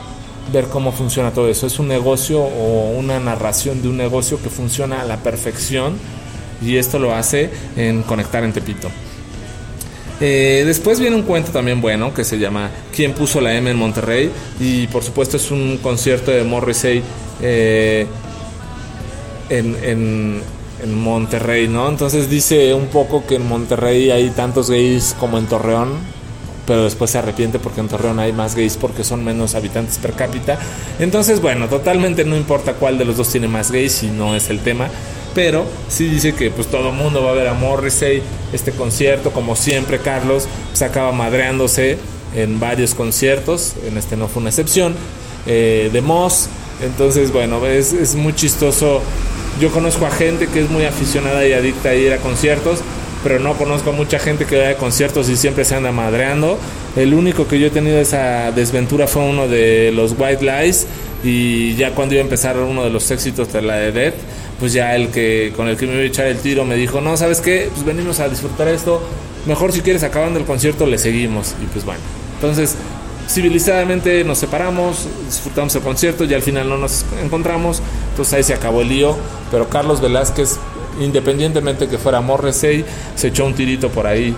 ver 0.54 0.66
cómo 0.68 0.92
funciona 0.92 1.32
todo 1.32 1.50
eso. 1.50 1.68
Es 1.68 1.80
un 1.80 1.88
negocio 1.88 2.42
o 2.42 2.92
una 2.92 3.20
narración 3.20 3.82
de 3.82 3.90
un 3.90 3.98
negocio 3.98 4.42
que 4.42 4.50
funciona 4.50 5.02
a 5.02 5.06
la 5.06 5.18
perfección 5.18 5.98
y 6.62 6.78
esto 6.78 6.98
lo 7.00 7.14
hace 7.14 7.50
en 7.76 8.04
Conectar 8.04 8.44
en 8.44 8.54
Tepito. 8.54 8.90
Eh, 10.20 10.64
después 10.66 11.00
viene 11.00 11.16
un 11.16 11.22
cuento 11.24 11.52
también 11.52 11.80
bueno 11.80 12.12
que 12.12 12.24
se 12.24 12.40
llama 12.40 12.72
¿Quién 12.96 13.14
puso 13.14 13.40
la 13.40 13.54
M 13.54 13.70
en 13.70 13.78
Monterrey? 13.78 14.32
Y 14.60 14.88
por 14.88 15.04
supuesto 15.04 15.38
es 15.38 15.52
un 15.52 15.78
concierto 15.78 16.32
de 16.32 16.44
Morrissey 16.44 17.04
eh, 17.42 18.08
en, 19.50 19.76
en, 19.84 20.94
Monterrey, 20.94 21.68
¿no? 21.68 21.90
Entonces 21.90 22.30
dice 22.30 22.74
un 22.74 22.88
poco 22.88 23.26
que 23.26 23.36
en 23.36 23.48
Monterrey 23.48 24.12
hay 24.12 24.30
tantos 24.30 24.70
gays 24.70 25.16
como 25.20 25.40
en 25.40 25.48
Torreón, 25.48 25.90
pero 26.68 26.84
después 26.84 27.10
se 27.10 27.18
arrepiente 27.18 27.58
porque 27.58 27.80
en 27.80 27.88
Torreón 27.88 28.20
hay 28.20 28.32
más 28.32 28.56
gays 28.56 28.78
porque 28.78 29.04
son 29.04 29.24
menos 29.24 29.56
habitantes 29.56 29.98
per 29.98 30.14
cápita. 30.14 30.60
Entonces, 31.00 31.42
bueno, 31.42 31.68
totalmente 31.68 32.26
no 32.26 32.38
importa 32.38 32.74
cuál 32.74 33.00
de 33.00 33.06
los 33.06 33.18
dos 33.18 33.30
tiene 33.30 33.48
más 33.48 33.72
gays 33.72 33.94
si 33.94 34.08
no 34.08 34.36
es 34.36 34.50
el 34.50 34.60
tema. 34.60 34.90
Pero 35.34 35.66
sí 35.88 36.08
dice 36.08 36.34
que 36.34 36.52
pues 36.52 36.68
todo 36.68 36.92
mundo 36.92 37.24
va 37.24 37.32
a 37.32 37.34
ver 37.34 37.48
a 37.48 37.54
Morrissey, 37.54 38.22
este 38.54 38.72
concierto, 38.72 39.32
como 39.32 39.56
siempre 39.56 40.00
Carlos, 40.00 40.44
se 40.44 40.50
pues, 40.70 40.82
acaba 40.82 41.12
madreándose 41.12 41.98
en 42.36 42.60
varios 42.60 42.96
conciertos, 42.96 43.76
en 43.88 43.98
este 43.98 44.18
no 44.18 44.28
fue 44.28 44.42
una 44.42 44.50
excepción, 44.50 44.96
eh, 45.46 45.90
de 45.94 46.02
Moss. 46.02 46.50
Entonces, 46.82 47.32
bueno, 47.32 47.66
es, 47.66 47.94
es 47.94 48.16
muy 48.16 48.34
chistoso 48.34 49.02
yo 49.60 49.72
conozco 49.72 50.06
a 50.06 50.12
gente 50.12 50.48
que 50.48 50.62
es 50.62 50.70
muy 50.70 50.86
aficionada 50.86 51.46
y 51.48 51.54
adicta 51.54 51.90
a 51.90 51.96
ir 51.96 52.14
a 52.14 52.18
conciertos, 52.18 52.80
pero 53.24 53.40
no 53.40 53.54
conozco 53.54 53.90
a 53.90 53.94
mucha 53.94 54.20
gente 54.20 54.46
que 54.46 54.58
vaya 54.58 54.72
a 54.72 54.78
conciertos 54.78 55.30
y 55.30 55.38
siempre 55.38 55.66
se 55.66 55.76
anda 55.76 55.92
madreando. 55.92 56.58
El 56.96 57.14
único 57.14 57.48
que 57.48 57.60
yo 57.60 57.68
he 57.68 57.70
tenido 57.72 58.00
esa 58.00 58.52
desventura 58.52 59.08
fue 59.08 59.24
uno 59.24 59.48
de 59.48 59.92
los 59.92 60.16
White 60.18 60.44
Lies 60.44 60.88
y 61.24 61.76
ya 61.76 61.92
cuando 61.92 62.16
iba 62.16 62.22
a 62.22 62.26
empezar 62.26 62.58
uno 62.58 62.84
de 62.84 62.90
los 62.90 63.10
éxitos 63.12 63.52
de 63.52 63.62
la 63.62 63.76
de 63.76 63.92
Dead, 63.92 64.14
pues 64.60 64.74
ya 64.74 64.96
el 64.96 65.10
que 65.10 65.54
con 65.56 65.68
el 65.68 65.78
que 65.78 65.88
me 65.88 65.94
iba 65.94 66.02
a 66.02 66.06
echar 66.06 66.28
el 66.28 66.38
tiro 66.38 66.64
me 66.66 66.76
dijo, 66.76 67.02
no, 67.02 67.18
¿sabes 67.18 67.42
qué? 67.42 67.70
Pues 67.74 67.86
venimos 67.86 68.20
a 68.20 68.30
disfrutar 68.30 68.68
esto, 68.68 69.02
mejor 69.46 69.72
si 69.72 69.82
quieres 69.82 70.04
acabando 70.04 70.40
el 70.40 70.46
concierto 70.46 70.86
le 70.86 70.98
seguimos 70.98 71.56
y 71.62 71.66
pues 71.68 71.86
bueno. 71.86 72.02
Entonces 72.36 72.76
civilizadamente 73.28 74.24
nos 74.24 74.38
separamos, 74.38 75.08
disfrutamos 75.26 75.76
el 75.76 75.82
concierto 75.82 76.24
y 76.24 76.34
al 76.34 76.42
final 76.42 76.70
no 76.70 76.78
nos 76.78 77.06
encontramos, 77.22 77.82
entonces 78.18 78.34
ahí 78.34 78.44
se 78.44 78.56
acabó 78.56 78.82
el 78.82 78.90
lío, 78.90 79.16
pero 79.52 79.70
Carlos 79.70 80.02
Velázquez, 80.02 80.58
independientemente 81.00 81.88
que 81.88 82.00
fuera 82.00 82.20
Morrissey, 82.20 82.84
se 83.14 83.28
echó 83.28 83.46
un 83.46 83.54
tirito 83.54 83.90
por 83.90 84.08
ahí. 84.08 84.36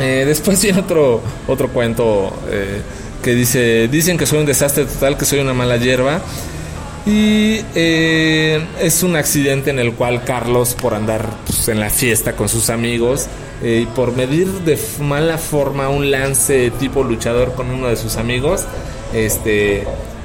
Eh, 0.00 0.24
después 0.26 0.60
viene 0.60 0.80
otro, 0.80 1.20
otro 1.46 1.68
cuento 1.68 2.32
eh, 2.50 2.82
que 3.22 3.36
dice, 3.36 3.86
dicen 3.86 4.18
que 4.18 4.26
soy 4.26 4.40
un 4.40 4.46
desastre 4.46 4.86
total, 4.86 5.16
que 5.16 5.24
soy 5.24 5.38
una 5.38 5.54
mala 5.54 5.76
hierba. 5.76 6.20
Y 7.06 7.60
eh, 7.76 8.60
es 8.80 9.04
un 9.04 9.14
accidente 9.14 9.70
en 9.70 9.78
el 9.78 9.92
cual 9.92 10.24
Carlos, 10.24 10.74
por 10.74 10.94
andar 10.94 11.28
pues, 11.46 11.68
en 11.68 11.78
la 11.78 11.90
fiesta 11.90 12.34
con 12.34 12.48
sus 12.48 12.70
amigos, 12.70 13.28
y 13.62 13.86
por 13.86 14.16
medir 14.16 14.48
de 14.48 14.76
mala 14.98 15.38
forma 15.38 15.90
un 15.90 16.10
lance 16.10 16.72
tipo 16.72 17.04
luchador 17.04 17.54
con 17.54 17.70
uno 17.70 17.86
de 17.86 17.94
sus 17.94 18.16
amigos, 18.16 18.64
este 19.14 19.84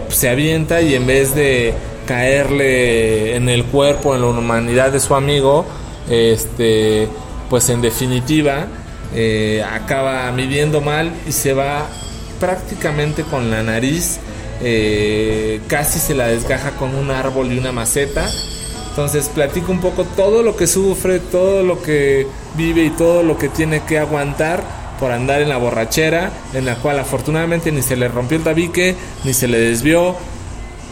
se 0.10 0.30
avienta 0.30 0.82
y 0.82 0.96
en 0.96 1.06
vez 1.06 1.36
de 1.36 1.74
caerle 2.10 3.36
en 3.36 3.50
el 3.50 3.66
cuerpo, 3.66 4.16
en 4.16 4.22
la 4.22 4.28
humanidad 4.30 4.92
de 4.92 5.00
su 5.00 5.14
amigo, 5.14 5.64
este, 6.10 7.08
pues 7.52 7.70
en 7.70 7.84
definitiva 7.84 8.66
eh, 9.14 9.64
acaba 9.64 10.32
midiendo 10.32 10.82
mal 10.82 11.14
y 11.28 11.32
se 11.32 11.54
va 11.54 11.88
prácticamente 12.40 13.22
con 13.22 13.52
la 13.52 13.62
nariz, 13.62 14.18
eh, 14.64 15.62
casi 15.68 16.00
se 16.00 16.16
la 16.16 16.26
desgaja 16.26 16.72
con 16.72 16.96
un 16.96 17.12
árbol 17.12 17.54
y 17.54 17.60
una 17.60 17.72
maceta. 17.72 18.28
Entonces 18.90 19.30
platico 19.30 19.72
un 19.72 19.80
poco 19.80 20.04
todo 20.04 20.42
lo 20.42 20.56
que 20.56 20.66
sufre, 20.66 21.20
todo 21.20 21.62
lo 21.62 21.80
que 21.80 22.26
vive 22.58 22.86
y 22.86 22.90
todo 22.90 23.22
lo 23.22 23.38
que 23.38 23.50
tiene 23.50 23.84
que 23.84 24.00
aguantar 24.00 24.64
por 25.00 25.12
andar 25.12 25.44
en 25.44 25.50
la 25.50 25.58
borrachera, 25.58 26.32
en 26.56 26.66
la 26.66 26.74
cual 26.74 26.98
afortunadamente 26.98 27.72
ni 27.72 27.84
se 27.84 27.96
le 27.96 28.08
rompió 28.08 28.40
el 28.40 28.44
tabique, 28.44 28.96
ni 29.24 29.34
se 29.34 29.48
le 29.48 29.60
desvió, 29.60 30.16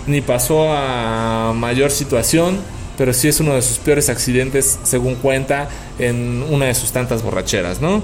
ni 0.07 0.21
pasó 0.21 0.71
a 0.71 1.53
mayor 1.55 1.91
situación, 1.91 2.57
pero 2.97 3.13
sí 3.13 3.27
es 3.27 3.39
uno 3.39 3.53
de 3.53 3.61
sus 3.61 3.77
peores 3.77 4.09
accidentes, 4.09 4.79
según 4.83 5.15
cuenta, 5.15 5.69
en 5.99 6.43
una 6.49 6.65
de 6.65 6.73
sus 6.73 6.91
tantas 6.91 7.21
borracheras, 7.21 7.81
¿no? 7.81 8.01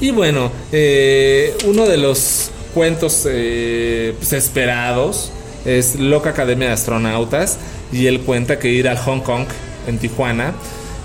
Y 0.00 0.10
bueno, 0.10 0.50
eh, 0.72 1.56
uno 1.66 1.86
de 1.86 1.96
los 1.96 2.50
cuentos 2.74 3.26
eh, 3.28 4.14
pues, 4.18 4.32
esperados 4.32 5.32
es 5.64 5.96
Loca 5.96 6.30
Academia 6.30 6.68
de 6.68 6.74
Astronautas 6.74 7.58
y 7.92 8.06
él 8.06 8.20
cuenta 8.20 8.58
que 8.58 8.68
ir 8.68 8.88
al 8.88 8.98
Hong 8.98 9.20
Kong 9.20 9.46
en 9.86 9.98
Tijuana 9.98 10.54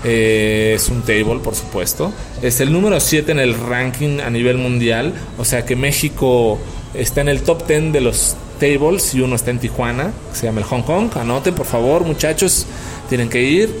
eh, 0.04 0.72
es 0.76 0.88
un 0.88 1.02
table, 1.02 1.40
por 1.42 1.54
supuesto. 1.54 2.12
Es 2.42 2.60
el 2.60 2.72
número 2.72 2.98
7 3.00 3.32
en 3.32 3.38
el 3.38 3.54
ranking 3.54 4.20
a 4.20 4.30
nivel 4.30 4.56
mundial. 4.56 5.12
O 5.38 5.44
sea 5.44 5.64
que 5.64 5.76
México 5.76 6.58
está 6.94 7.20
en 7.20 7.28
el 7.28 7.42
top 7.42 7.66
10 7.66 7.92
de 7.92 8.00
los 8.00 8.36
tables 8.60 9.14
y 9.14 9.20
uno 9.20 9.34
está 9.34 9.50
en 9.50 9.58
Tijuana, 9.58 10.12
se 10.32 10.46
llama 10.46 10.60
el 10.60 10.66
Hong 10.66 10.82
Kong. 10.82 11.10
Anoten, 11.16 11.54
por 11.54 11.66
favor, 11.66 12.04
muchachos, 12.04 12.66
tienen 13.08 13.28
que 13.28 13.42
ir. 13.42 13.74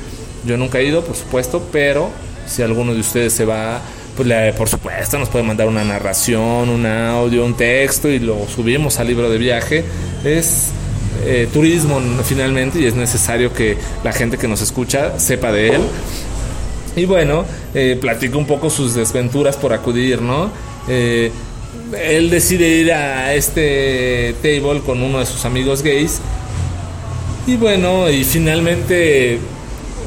Yo 0.44 0.56
nunca 0.56 0.78
he 0.78 0.84
ido, 0.84 1.04
por 1.04 1.14
supuesto, 1.14 1.62
pero 1.70 2.10
si 2.46 2.62
alguno 2.62 2.94
de 2.94 3.00
ustedes 3.00 3.32
se 3.32 3.44
va, 3.44 3.80
pues 4.16 4.54
por 4.54 4.68
supuesto 4.68 5.18
nos 5.18 5.28
puede 5.28 5.44
mandar 5.44 5.68
una 5.68 5.84
narración, 5.84 6.68
un 6.68 6.84
audio, 6.84 7.44
un 7.44 7.54
texto 7.54 8.08
y 8.08 8.18
lo 8.18 8.46
subimos 8.48 8.98
al 8.98 9.06
libro 9.06 9.30
de 9.30 9.38
viaje. 9.38 9.84
Es 10.24 10.70
eh, 11.24 11.48
turismo 11.52 12.00
finalmente 12.24 12.80
y 12.80 12.86
es 12.86 12.94
necesario 12.94 13.52
que 13.52 13.76
la 14.02 14.12
gente 14.12 14.38
que 14.38 14.48
nos 14.48 14.62
escucha 14.62 15.18
sepa 15.20 15.52
de 15.52 15.76
él. 15.76 15.82
Y 16.96 17.04
bueno, 17.04 17.44
eh, 17.74 17.96
platica 18.00 18.36
un 18.36 18.46
poco 18.46 18.68
sus 18.68 18.94
desventuras 18.94 19.56
por 19.56 19.72
acudir, 19.72 20.20
¿no? 20.20 20.50
Eh, 20.88 21.30
él 21.98 22.30
decide 22.30 22.68
ir 22.68 22.92
a 22.92 23.34
este 23.34 24.34
table 24.42 24.80
con 24.80 25.02
uno 25.02 25.18
de 25.18 25.26
sus 25.26 25.44
amigos 25.44 25.82
gays. 25.82 26.20
Y 27.46 27.56
bueno, 27.56 28.08
y 28.10 28.24
finalmente 28.24 29.38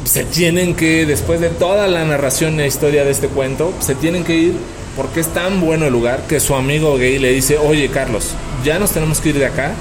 se 0.05 0.23
tienen 0.25 0.75
que, 0.75 1.05
después 1.05 1.39
de 1.39 1.49
toda 1.49 1.87
la 1.87 2.05
narración 2.05 2.59
e 2.59 2.67
historia 2.67 3.03
de 3.03 3.11
este 3.11 3.27
cuento, 3.27 3.73
se 3.79 3.95
tienen 3.95 4.23
que 4.23 4.35
ir 4.35 4.53
porque 4.95 5.21
es 5.21 5.27
tan 5.27 5.59
bueno 5.59 5.87
el 5.87 5.91
lugar 5.91 6.21
que 6.27 6.39
su 6.39 6.55
amigo 6.55 6.97
gay 6.97 7.17
le 7.17 7.31
dice, 7.31 7.57
oye 7.57 7.89
Carlos, 7.89 8.29
ya 8.63 8.77
nos 8.79 8.91
tenemos 8.91 9.19
que 9.19 9.29
ir 9.29 9.39
de 9.39 9.47
acá 9.47 9.73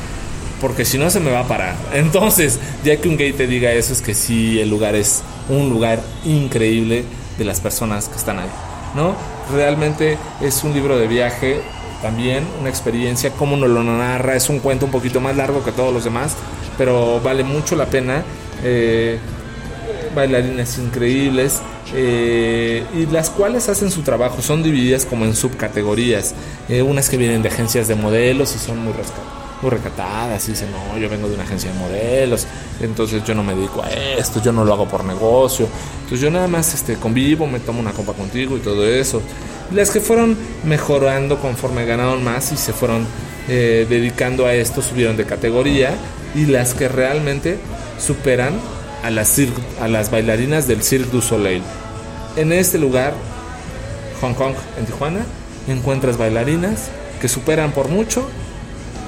porque 0.60 0.84
si 0.84 0.96
no 0.96 1.10
se 1.10 1.20
me 1.20 1.30
va 1.30 1.40
a 1.40 1.48
parar. 1.48 1.76
Entonces, 1.92 2.58
ya 2.84 2.96
que 2.96 3.08
un 3.08 3.16
gay 3.16 3.32
te 3.32 3.46
diga 3.46 3.72
eso, 3.72 3.92
es 3.92 4.00
que 4.00 4.14
sí, 4.14 4.60
el 4.60 4.70
lugar 4.70 4.94
es 4.94 5.22
un 5.48 5.68
lugar 5.68 6.00
increíble 6.24 7.04
de 7.36 7.44
las 7.44 7.60
personas 7.60 8.08
que 8.08 8.16
están 8.16 8.38
ahí, 8.38 8.48
¿no? 8.94 9.14
Realmente 9.52 10.16
es 10.40 10.62
un 10.62 10.72
libro 10.72 10.96
de 10.98 11.08
viaje, 11.08 11.60
también 12.02 12.44
una 12.60 12.68
experiencia, 12.68 13.30
como 13.30 13.56
nos 13.56 13.70
lo 13.70 13.82
narra, 13.82 14.36
es 14.36 14.48
un 14.48 14.58
cuento 14.58 14.86
un 14.86 14.92
poquito 14.92 15.20
más 15.20 15.36
largo 15.36 15.64
que 15.64 15.72
todos 15.72 15.94
los 15.94 16.04
demás, 16.04 16.34
pero 16.76 17.20
vale 17.20 17.44
mucho 17.44 17.76
la 17.76 17.86
pena. 17.86 18.22
Eh, 18.62 19.18
bailarines 20.14 20.78
increíbles 20.78 21.60
eh, 21.94 22.84
y 22.94 23.06
las 23.06 23.30
cuales 23.30 23.68
hacen 23.68 23.90
su 23.90 24.02
trabajo, 24.02 24.42
son 24.42 24.62
divididas 24.62 25.06
como 25.06 25.24
en 25.24 25.34
subcategorías, 25.34 26.34
eh, 26.68 26.82
unas 26.82 27.08
que 27.08 27.16
vienen 27.16 27.42
de 27.42 27.48
agencias 27.48 27.88
de 27.88 27.94
modelos 27.94 28.54
y 28.54 28.58
son 28.58 28.78
muy 28.78 28.92
muy 29.62 29.70
recatadas 29.70 30.48
y 30.48 30.52
dicen, 30.52 30.68
no, 30.72 30.98
yo 30.98 31.08
vengo 31.08 31.28
de 31.28 31.34
una 31.34 31.44
agencia 31.44 31.72
de 31.72 31.78
modelos, 31.78 32.48
entonces 32.80 33.22
yo 33.24 33.32
no 33.34 33.44
me 33.44 33.54
dedico 33.54 33.82
a 33.82 33.90
esto, 33.90 34.42
yo 34.42 34.50
no 34.50 34.64
lo 34.64 34.72
hago 34.72 34.88
por 34.88 35.04
negocio, 35.04 35.68
entonces 36.02 36.20
yo 36.20 36.32
nada 36.32 36.48
más 36.48 36.74
este, 36.74 36.96
convivo, 36.96 37.46
me 37.46 37.60
tomo 37.60 37.78
una 37.78 37.92
copa 37.92 38.12
contigo 38.12 38.56
y 38.56 38.60
todo 38.60 38.84
eso. 38.84 39.22
Las 39.74 39.90
que 39.90 40.00
fueron 40.00 40.36
mejorando 40.64 41.38
conforme 41.40 41.86
ganaron 41.86 42.22
más 42.22 42.52
y 42.52 42.56
se 42.56 42.72
fueron 42.72 43.06
eh, 43.48 43.86
dedicando 43.88 44.46
a 44.46 44.54
esto, 44.54 44.82
subieron 44.82 45.16
de 45.16 45.24
categoría 45.24 45.94
y 46.34 46.46
las 46.46 46.74
que 46.74 46.88
realmente 46.88 47.58
superan 47.98 48.54
a 49.02 49.10
las, 49.10 49.38
a 49.80 49.88
las 49.88 50.10
bailarinas 50.10 50.66
del 50.66 50.82
Cirque 50.82 51.10
du 51.10 51.22
Soleil. 51.22 51.62
En 52.36 52.52
este 52.52 52.78
lugar, 52.78 53.14
Hong 54.20 54.34
Kong, 54.34 54.54
en 54.78 54.86
Tijuana, 54.86 55.20
encuentras 55.68 56.18
bailarinas 56.18 56.90
que 57.20 57.28
superan 57.28 57.72
por 57.72 57.88
mucho 57.88 58.28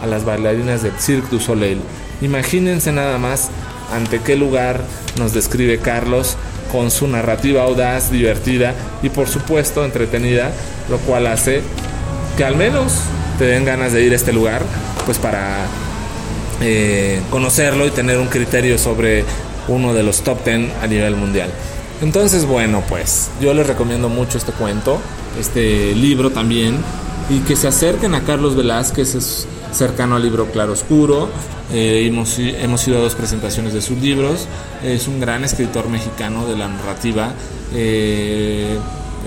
a 0.03 0.07
las 0.07 0.25
bailarinas 0.25 0.83
del 0.83 0.95
Cirque 0.99 1.29
du 1.31 1.41
Soleil. 1.41 1.81
Imagínense 2.23 2.91
nada 2.91 3.19
más 3.19 3.51
ante 3.93 4.21
qué 4.21 4.37
lugar 4.37 4.81
nos 5.19 5.35
describe 5.35 5.79
Carlos 5.79 6.37
con 6.75 6.91
su 6.91 7.07
narrativa 7.07 7.63
audaz, 7.63 8.11
divertida 8.11 8.75
y 9.01 9.09
por 9.09 9.29
supuesto 9.29 9.85
entretenida, 9.85 10.51
lo 10.91 10.99
cual 10.99 11.29
hace 11.29 11.63
que 12.37 12.45
al 12.45 12.57
menos 12.57 12.95
te 13.39 13.45
den 13.45 13.65
ganas 13.65 13.93
de 13.93 14.03
ir 14.03 14.13
a 14.13 14.17
este 14.17 14.33
lugar, 14.33 14.61
pues 15.05 15.19
para 15.19 15.67
eh, 16.61 17.21
conocerlo 17.31 17.87
y 17.87 17.93
tener 17.93 18.19
un 18.19 18.27
criterio 18.27 18.77
sobre 18.77 19.25
uno 19.69 19.95
de 19.95 20.03
los 20.03 20.23
top 20.23 20.45
10 20.45 20.73
a 20.83 20.89
nivel 20.89 21.15
mundial. 21.15 21.49
Entonces, 22.03 22.45
bueno, 22.45 22.83
pues 22.89 23.31
yo 23.41 23.55
les 23.55 23.69
recomiendo 23.69 24.09
mucho 24.09 24.37
este 24.37 24.51
cuento, 24.51 24.99
este 25.39 25.95
libro 25.95 26.31
también, 26.31 26.79
y 27.31 27.39
que 27.47 27.55
se 27.55 27.69
acerquen 27.69 28.17
a 28.17 28.25
Carlos 28.25 28.57
Velázquez, 28.57 29.15
es 29.15 29.47
cercano 29.75 30.17
al 30.17 30.23
libro 30.23 30.47
Claroscuro. 30.51 31.29
Eh, 31.73 32.07
hemos, 32.07 32.39
hemos 32.39 32.87
ido 32.87 32.99
a 32.99 33.01
dos 33.01 33.15
presentaciones 33.15 33.73
de 33.73 33.83
sus 33.83 33.99
libros. 33.99 34.47
Es 34.83 35.09
un 35.09 35.21
gran 35.21 35.45
escritor 35.45 35.89
mexicano 35.89 36.47
de 36.47 36.57
la 36.57 36.69
narrativa. 36.69 37.33
Eh, 37.75 38.79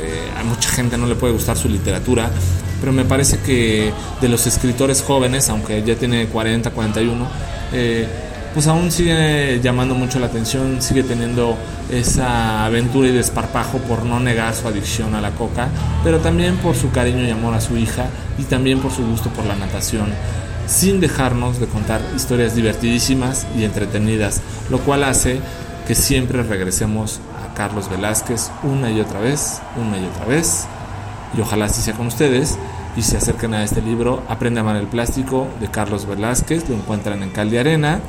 eh, 0.01 0.39
a 0.39 0.43
mucha 0.43 0.69
gente 0.69 0.97
no 0.97 1.07
le 1.07 1.15
puede 1.15 1.33
gustar 1.33 1.57
su 1.57 1.67
literatura, 1.67 2.29
pero 2.79 2.91
me 2.93 3.03
parece 3.03 3.39
que 3.39 3.91
de 4.21 4.29
los 4.29 4.45
escritores 4.47 5.01
jóvenes, 5.01 5.49
aunque 5.49 5.83
ya 5.83 5.95
tiene 5.95 6.27
40, 6.27 6.69
41, 6.71 7.27
pues 8.53 8.67
aún 8.67 8.91
sigue 8.91 9.59
llamando 9.61 9.95
mucho 9.95 10.19
la 10.19 10.27
atención, 10.27 10.81
sigue 10.81 11.03
teniendo 11.03 11.57
esa 11.91 12.65
aventura 12.65 13.07
y 13.07 13.11
desparpajo 13.11 13.77
por 13.79 14.03
no 14.03 14.19
negar 14.19 14.53
su 14.53 14.67
adicción 14.67 15.15
a 15.15 15.21
la 15.21 15.31
coca, 15.31 15.69
pero 16.03 16.19
también 16.19 16.57
por 16.57 16.75
su 16.75 16.91
cariño 16.91 17.23
y 17.23 17.31
amor 17.31 17.53
a 17.53 17.61
su 17.61 17.77
hija 17.77 18.07
y 18.37 18.43
también 18.43 18.79
por 18.79 18.91
su 18.91 19.05
gusto 19.05 19.29
por 19.29 19.45
la 19.45 19.55
natación, 19.55 20.09
sin 20.67 20.99
dejarnos 20.99 21.59
de 21.59 21.67
contar 21.67 22.01
historias 22.15 22.55
divertidísimas 22.55 23.47
y 23.57 23.63
entretenidas, 23.63 24.41
lo 24.69 24.79
cual 24.79 25.03
hace 25.03 25.39
que 25.87 25.95
siempre 25.95 26.43
regresemos 26.43 27.21
a 27.41 27.53
Carlos 27.53 27.89
Velázquez 27.89 28.51
una 28.63 28.91
y 28.91 28.99
otra 28.99 29.21
vez, 29.21 29.61
una 29.77 29.97
y 29.97 30.05
otra 30.05 30.25
vez, 30.25 30.67
y 31.37 31.41
ojalá 31.41 31.65
así 31.65 31.81
sea 31.81 31.93
con 31.93 32.07
ustedes 32.07 32.57
y 32.97 33.03
se 33.03 33.17
acerquen 33.17 33.53
a 33.53 33.63
este 33.63 33.81
libro, 33.81 34.23
Aprende 34.27 34.59
a 34.59 34.63
amar 34.63 34.75
el 34.75 34.87
plástico 34.87 35.47
de 35.61 35.69
Carlos 35.69 36.05
Velázquez, 36.05 36.67
lo 36.67 36.75
encuentran 36.75 37.23
en 37.23 37.29
Cal 37.29 37.49
de 37.49 37.59
Arena, 37.59 37.99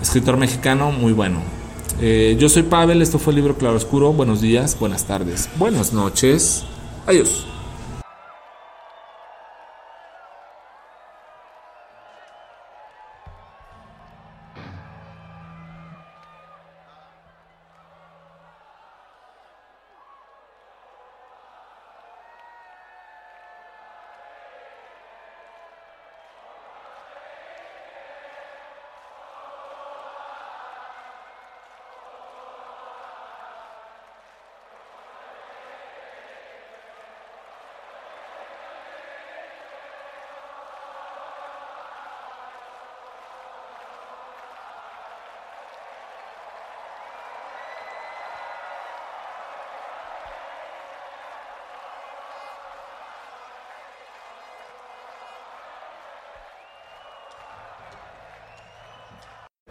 escritor 0.00 0.36
mexicano 0.36 0.92
muy 0.92 1.12
bueno. 1.12 1.59
Eh, 2.00 2.36
yo 2.38 2.48
soy 2.48 2.62
Pavel, 2.62 3.02
esto 3.02 3.18
fue 3.18 3.32
el 3.32 3.36
libro 3.36 3.56
Claro 3.56 3.76
Oscuro. 3.76 4.12
Buenos 4.12 4.40
días, 4.40 4.78
buenas 4.78 5.04
tardes, 5.04 5.48
buenas 5.56 5.92
noches. 5.92 6.64
Adiós. 7.06 7.49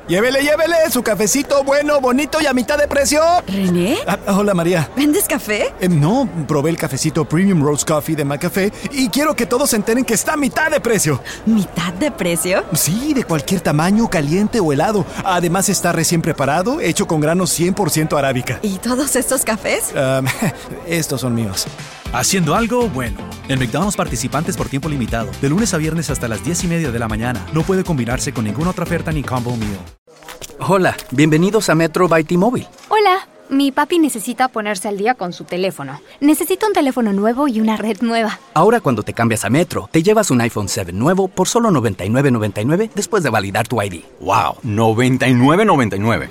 Llévele, 0.09 0.41
llévele 0.41 0.75
su 0.89 1.03
cafecito 1.03 1.63
bueno, 1.63 2.01
bonito 2.01 2.41
y 2.41 2.47
a 2.47 2.53
mitad 2.53 2.79
de 2.79 2.87
precio. 2.87 3.21
¿René? 3.45 3.99
Ah, 4.07 4.17
hola, 4.29 4.55
María. 4.55 4.89
¿Vendes 4.95 5.25
café? 5.27 5.71
Eh, 5.79 5.87
no, 5.87 6.27
probé 6.47 6.71
el 6.71 6.77
cafecito 6.77 7.25
Premium 7.25 7.61
Roast 7.61 7.87
Coffee 7.87 8.15
de 8.15 8.25
McCafé 8.25 8.73
y 8.89 9.09
quiero 9.09 9.35
que 9.35 9.45
todos 9.45 9.69
se 9.69 9.75
enteren 9.75 10.03
que 10.03 10.15
está 10.15 10.33
a 10.33 10.35
mitad 10.35 10.71
de 10.71 10.79
precio. 10.79 11.21
¿Mitad 11.45 11.93
de 11.93 12.09
precio? 12.09 12.63
Sí, 12.73 13.13
de 13.13 13.23
cualquier 13.23 13.61
tamaño, 13.61 14.09
caliente 14.09 14.59
o 14.59 14.73
helado. 14.73 15.05
Además 15.23 15.69
está 15.69 15.91
recién 15.91 16.23
preparado, 16.23 16.81
hecho 16.81 17.05
con 17.05 17.21
granos 17.21 17.51
100% 17.59 18.17
arábica. 18.17 18.57
¿Y 18.63 18.79
todos 18.79 19.15
estos 19.15 19.43
cafés? 19.43 19.93
Um, 19.93 20.25
estos 20.87 21.21
son 21.21 21.35
míos. 21.35 21.67
Haciendo 22.11 22.55
algo 22.55 22.89
bueno. 22.89 23.17
En 23.47 23.59
McDonald's 23.59 23.95
participantes 23.95 24.57
por 24.57 24.67
tiempo 24.67 24.89
limitado, 24.89 25.29
de 25.41 25.49
lunes 25.49 25.73
a 25.75 25.77
viernes 25.77 26.09
hasta 26.09 26.27
las 26.27 26.43
10 26.43 26.63
y 26.63 26.67
media 26.67 26.91
de 26.91 26.99
la 26.99 27.07
mañana. 27.07 27.45
No 27.53 27.61
puede 27.61 27.83
combinarse 27.83 28.33
con 28.33 28.45
ninguna 28.45 28.71
otra 28.71 28.83
oferta 28.83 29.11
ni 29.11 29.21
combo 29.21 29.55
meal. 29.55 29.77
Hola, 30.59 30.95
bienvenidos 31.11 31.69
a 31.69 31.75
Metro 31.75 32.07
by 32.07 32.23
T-Mobile. 32.23 32.67
Hola, 32.89 33.27
mi 33.49 33.71
papi 33.71 33.99
necesita 33.99 34.47
ponerse 34.47 34.87
al 34.87 34.97
día 34.97 35.13
con 35.13 35.33
su 35.33 35.43
teléfono. 35.43 36.01
Necesito 36.19 36.65
un 36.65 36.73
teléfono 36.73 37.13
nuevo 37.13 37.47
y 37.47 37.61
una 37.61 37.77
red 37.77 37.97
nueva. 38.01 38.39
Ahora 38.55 38.81
cuando 38.81 39.03
te 39.03 39.13
cambias 39.13 39.45
a 39.45 39.51
Metro, 39.51 39.87
te 39.91 40.01
llevas 40.01 40.31
un 40.31 40.41
iPhone 40.41 40.67
7 40.67 40.91
nuevo 40.91 41.27
por 41.27 41.47
solo 41.47 41.69
$99.99 41.69 42.89
después 42.95 43.21
de 43.21 43.29
validar 43.29 43.67
tu 43.67 43.81
ID. 43.81 44.01
¡Wow! 44.19 44.55
$99.99. 44.63 46.27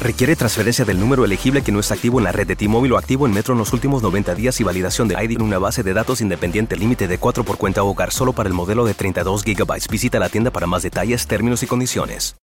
Requiere 0.00 0.36
transferencia 0.36 0.84
del 0.84 1.00
número 1.00 1.24
elegible 1.24 1.62
que 1.62 1.72
no 1.72 1.80
está 1.80 1.94
activo 1.94 2.18
en 2.18 2.24
la 2.24 2.30
red 2.30 2.46
de 2.46 2.54
T-Mobile 2.54 2.94
o 2.94 2.98
activo 2.98 3.26
en 3.26 3.32
Metro 3.32 3.54
en 3.54 3.58
los 3.58 3.72
últimos 3.72 4.00
90 4.00 4.36
días 4.36 4.60
y 4.60 4.64
validación 4.64 5.08
de 5.08 5.16
ID 5.22 5.32
en 5.32 5.42
una 5.42 5.58
base 5.58 5.82
de 5.82 5.92
datos 5.92 6.20
independiente 6.20 6.76
límite 6.76 7.08
de 7.08 7.18
4 7.18 7.42
por 7.42 7.58
cuenta 7.58 7.82
hogar 7.82 8.12
solo 8.12 8.32
para 8.32 8.48
el 8.48 8.54
modelo 8.54 8.84
de 8.84 8.94
32 8.94 9.42
GB. 9.42 9.90
Visita 9.90 10.20
la 10.20 10.28
tienda 10.28 10.52
para 10.52 10.68
más 10.68 10.84
detalles, 10.84 11.26
términos 11.26 11.64
y 11.64 11.66
condiciones. 11.66 12.36